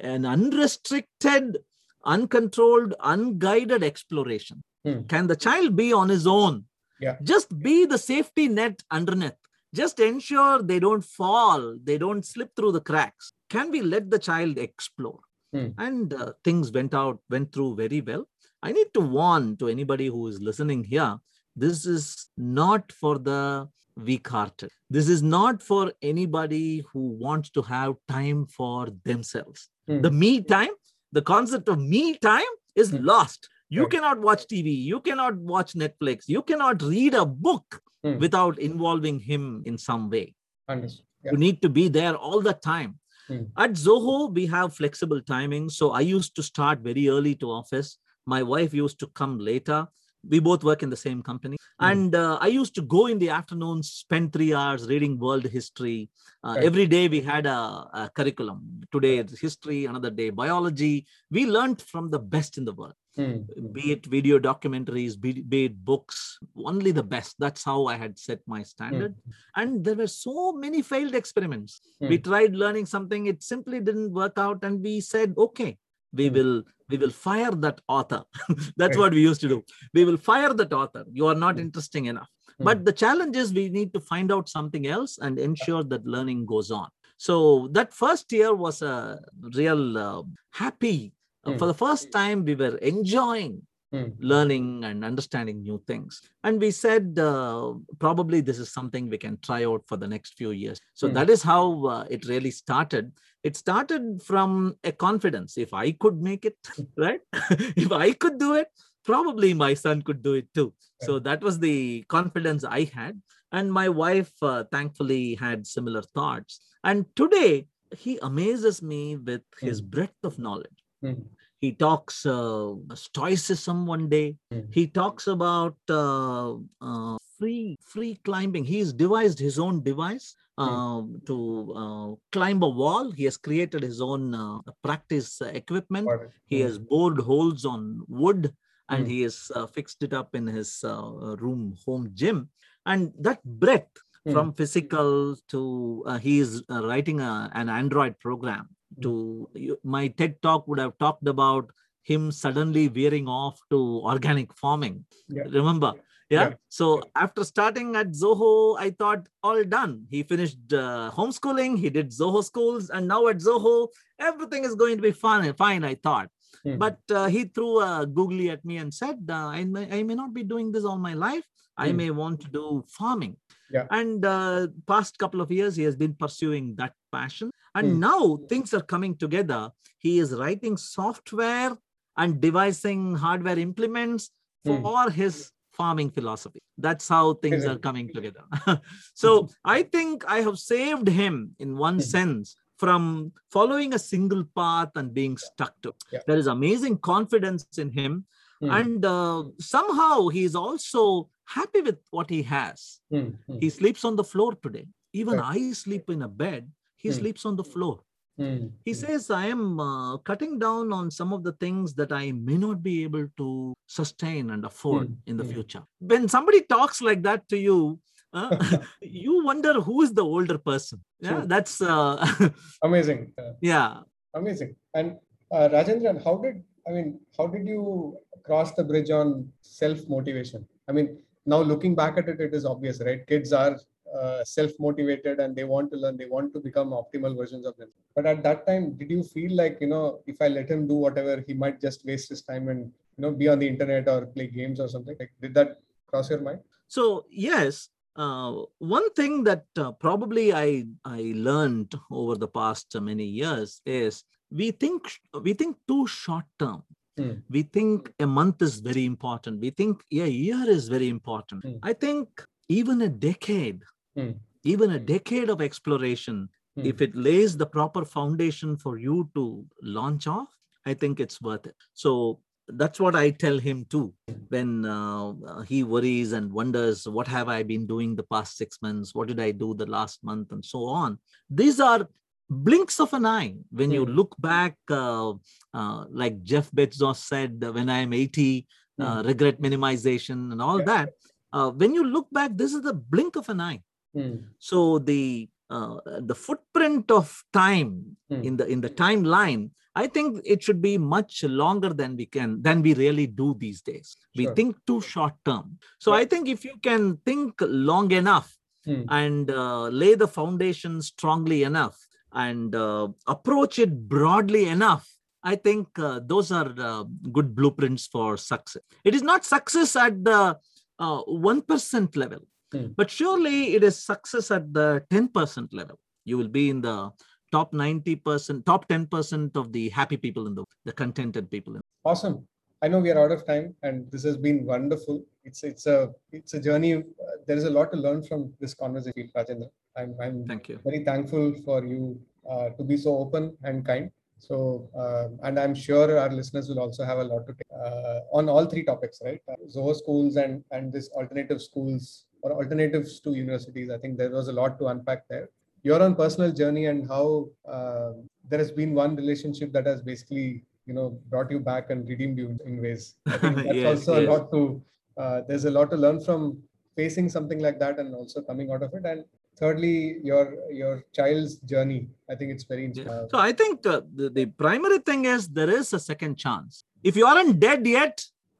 [0.00, 1.58] an unrestricted,
[2.04, 4.62] uncontrolled, unguided exploration?
[4.84, 5.02] Hmm.
[5.02, 6.64] Can the child be on his own?
[7.00, 7.16] Yeah.
[7.22, 9.34] Just be the safety net underneath.
[9.74, 13.32] Just ensure they don't fall, they don't slip through the cracks.
[13.48, 15.20] Can we let the child explore?
[15.52, 15.68] Hmm.
[15.78, 18.26] And uh, things went out, went through very well.
[18.62, 21.18] I need to warn to anybody who is listening here
[21.54, 24.70] this is not for the weak hearted.
[24.90, 29.68] This is not for anybody who wants to have time for themselves.
[29.86, 30.00] Hmm.
[30.00, 30.70] The me time,
[31.12, 33.04] the concept of me time is Hmm.
[33.04, 33.48] lost.
[33.68, 33.90] You Right.
[33.92, 38.18] cannot watch TV, you cannot watch Netflix, you cannot read a book Hmm.
[38.18, 40.34] without involving him in some way.
[40.68, 41.06] Understood.
[41.24, 41.32] Yeah.
[41.32, 42.98] You need to be there all the time.
[43.28, 43.44] Hmm.
[43.56, 45.72] At Zoho, we have flexible timings.
[45.72, 47.98] So I used to start very early to office.
[48.26, 49.86] My wife used to come later.
[50.28, 51.56] We both work in the same company.
[51.80, 51.86] Hmm.
[51.86, 56.10] And uh, I used to go in the afternoon, spend three hours reading world history.
[56.44, 56.64] Uh, Right.
[56.64, 57.58] Every day we had a,
[58.02, 58.82] a curriculum.
[58.92, 61.06] Today it's history, another day biology.
[61.30, 62.94] We learned from the best in the world.
[63.14, 63.40] Hmm.
[63.72, 67.36] be it video documentaries, be, be it books, only the best.
[67.38, 69.14] That's how I had set my standard.
[69.54, 71.82] And there were so many failed experiments.
[72.00, 72.22] We Hmm.
[72.22, 75.76] tried learning something, it simply didn't work out, and we said, okay,
[76.12, 76.34] we Hmm.
[76.36, 78.22] will we will fire that author.
[78.76, 79.58] That's what we used to do.
[79.94, 81.04] We will fire that author.
[81.10, 81.62] You are not Hmm.
[81.66, 82.28] interesting enough.
[82.58, 82.64] Hmm.
[82.64, 86.44] But the challenge is we need to find out something else and ensure that learning
[86.46, 86.88] goes on.
[87.16, 89.20] So that first year was a
[89.60, 91.12] real uh, happy.
[91.58, 94.08] For the first time, we were enjoying Hmm.
[94.18, 96.22] learning and understanding new things.
[96.44, 100.34] And we said, uh, probably this is something we can try out for the next
[100.38, 100.80] few years.
[100.94, 101.14] So Hmm.
[101.14, 103.12] that is how uh, it really started.
[103.42, 105.58] It started from a confidence.
[105.58, 106.56] If I could make it,
[106.96, 107.20] right?
[107.76, 108.68] if I could do it,
[109.04, 110.72] probably my son could do it too.
[111.00, 113.20] So that was the confidence I had.
[113.50, 116.60] And my wife, uh, thankfully, had similar thoughts.
[116.84, 119.88] And today, he amazes me with his Hmm.
[119.90, 121.14] breadth of knowledge Hmm.
[121.62, 124.66] He talks uh, stoicism one day Hmm.
[124.78, 126.54] he talks about uh,
[126.88, 130.28] uh, free free climbing he's devised his own device
[130.60, 130.64] Hmm.
[130.66, 131.36] um, to
[131.82, 136.32] uh, climb a wall he has created his own uh, practice equipment Got it.
[136.52, 136.66] he Hmm.
[136.66, 138.52] has bored holes on wood
[138.90, 139.10] and Hmm.
[139.12, 142.50] he has uh, fixed it up in his uh, room home gym
[142.86, 143.96] and that breadth
[144.26, 144.32] Hmm.
[144.34, 145.60] from physical to
[146.06, 148.81] uh, he is uh, writing a, an android program Hmm.
[149.00, 151.70] To you- my ted talk would have talked about
[152.02, 153.78] him suddenly veering off to
[154.12, 155.44] organic farming Yeah.
[155.58, 155.92] remember
[156.30, 156.48] yeah?
[156.48, 156.54] Yeah.
[156.68, 156.86] so
[157.24, 158.50] after starting at zoho
[158.86, 163.38] i thought all done he finished uh, homeschooling he did zoho schools and now at
[163.48, 163.74] zoho
[164.18, 166.28] everything is going to be fine fine i thought
[166.64, 166.76] Hmm.
[166.82, 170.14] but uh, he threw a googly at me and said uh, I, may, I may
[170.14, 171.96] not be doing this all my life i Hmm.
[172.00, 172.64] may want to do
[172.98, 173.34] farming
[173.72, 173.86] Yeah.
[173.90, 178.00] and uh, past couple of years he has been pursuing that passion and Hmm.
[178.10, 178.20] now
[178.50, 179.60] things are coming together
[180.06, 181.72] he is writing software
[182.16, 184.30] and devising hardware implements
[184.64, 184.70] Hmm.
[184.82, 185.34] for his
[185.78, 186.60] farming philosophy.
[186.86, 188.44] That's how things are coming together.
[189.22, 192.02] so I think I have saved him in one Mhm.
[192.16, 195.94] sense from following a single path and being stuck to.
[196.12, 196.20] Yeah.
[196.26, 198.12] There is amazing confidence in him.
[198.60, 201.02] Hmm, And uh, somehow he is also
[201.46, 203.00] happy with what he has.
[203.10, 204.86] hmm, hmm, He sleeps on the floor today.
[205.12, 205.68] Even Right.
[205.68, 206.70] I sleep in a bed.
[206.96, 207.14] He Hmm.
[207.20, 208.00] sleeps on the floor.
[208.38, 212.32] hmm, He says, I am uh, cutting down on some of the things that I
[212.32, 215.82] may not be able to sustain and afford Hmm, in the future.
[216.00, 218.00] When somebody talks like that to you,
[218.32, 218.48] uh,
[219.02, 221.04] you wonder who is the older person.
[221.20, 221.46] Yeah, True.
[221.46, 222.26] that's, uh,
[222.82, 223.32] Amazing.
[223.38, 224.00] Uh, yeah.
[224.34, 224.76] Amazing.
[224.94, 225.18] And
[225.52, 227.20] uh, Rajendran, how did I mean?
[227.36, 228.16] How did you
[228.46, 230.66] cross the bridge on self motivation?
[230.88, 233.26] I mean, now looking back at it, it is obvious, right?
[233.26, 233.78] Kids are
[234.14, 236.16] uh, self motivated and they want to learn.
[236.16, 237.88] They want to become optimal versions of them.
[238.14, 240.94] But at that time, did you feel like you know, if I let him do
[240.94, 244.26] whatever, he might just waste his time and you know be on the internet or
[244.26, 245.16] play games or something?
[245.18, 246.60] Like, did that cross your mind?
[246.88, 253.24] So yes, uh, one thing that uh, probably I I learned over the past many
[253.24, 256.82] years is we think we think too short term.
[257.18, 257.32] Hmm.
[257.50, 259.60] We think a month is very important.
[259.60, 261.64] We think a year is very important.
[261.64, 261.76] Hmm.
[261.82, 262.28] I think
[262.68, 263.82] even a decade,
[264.16, 264.32] Hmm.
[264.64, 266.86] even a decade of exploration, Hmm.
[266.86, 270.48] if it lays the proper foundation for you to launch off,
[270.86, 271.76] I think it's worth it.
[271.92, 274.14] So that's what I tell him too.
[274.48, 279.14] When uh, he worries and wonders, what have I been doing the past six months?
[279.14, 280.52] What did I do the last month?
[280.52, 281.18] And so on.
[281.50, 282.08] These are
[282.52, 283.54] blinks of an eye.
[283.70, 284.12] When you Hmm.
[284.18, 285.32] look back, uh,
[285.74, 288.66] uh, like Jeff Bezos said, when I'm 80,
[289.00, 290.84] uh, regret minimization and all Yeah.
[290.92, 291.08] that.
[291.52, 293.82] Uh, when you look back, this is the blink of an eye
[294.14, 294.36] Hmm.
[294.58, 295.96] so the uh,
[296.30, 297.92] the footprint of time
[298.30, 298.42] Hmm.
[298.48, 299.62] in the in the timeline
[300.02, 303.80] i think it should be much longer than we can than we really do these
[303.90, 305.66] days we think too short term
[306.04, 306.20] so Yeah.
[306.20, 307.54] i think if you can think
[307.88, 308.48] long enough
[308.88, 309.02] Hmm.
[309.22, 311.96] and uh, lay the foundation strongly enough
[312.34, 315.06] and uh, approach it broadly enough
[315.44, 317.04] i think uh, those are uh,
[317.36, 320.56] good blueprints for success it is not success at the
[320.98, 322.86] uh, 1% level Hmm.
[322.96, 327.10] but surely it is success at the 10% level you will be in the
[327.50, 332.46] top 90% top 10% of the happy people in the the contented people in Awesome.
[332.84, 335.24] I know we are out of time, and this has been wonderful.
[335.44, 336.94] It's it's a it's a journey.
[336.94, 339.68] Uh, there is a lot to learn from this conversation, Rajendra.
[339.96, 342.20] I'm I'm thank you very thankful for you
[342.50, 344.10] uh, to be so open and kind.
[344.38, 348.20] So, um, and I'm sure our listeners will also have a lot to take uh,
[348.32, 349.40] on all three topics, right?
[349.48, 353.88] Uh, Zoho schools and and this alternative schools or alternatives to universities.
[353.90, 355.48] I think there was a lot to unpack there.
[355.84, 358.12] Your own personal journey and how uh,
[358.48, 362.38] there has been one relationship that has basically you know brought you back and redeemed
[362.38, 363.14] you in, ways.
[363.26, 364.82] I think that's Yes, also a lot to.
[365.16, 366.58] Uh, there's a lot to learn from
[366.96, 369.24] facing something like that and also coming out of it and
[369.60, 370.44] thirdly your
[370.80, 372.00] your child's journey
[372.30, 372.90] i think it's very Yeah.
[373.02, 376.84] inspiring So I think uh, the, the primary thing is there is a second chance.
[377.10, 378.16] If you aren't dead yet,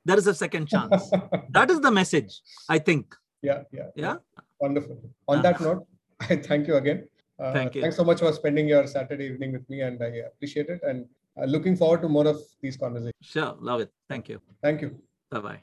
[0.08, 1.00] there is a second chance.
[1.56, 2.32] that is the message,
[2.76, 3.04] I think.
[3.48, 4.16] yeah yeah Yeah.
[4.64, 4.96] wonderful
[5.32, 5.80] on Uh, that note
[6.30, 6.98] i thank you again
[7.42, 7.80] uh, Thank you.
[7.82, 10.98] thanks so much for spending your saturday evening with me and i appreciate it and
[11.38, 13.52] uh, looking forward to more of these conversations Sure.
[13.70, 13.90] Love it.
[14.12, 14.38] Thank you.
[14.68, 14.90] thank you
[15.34, 15.60] Bye bye.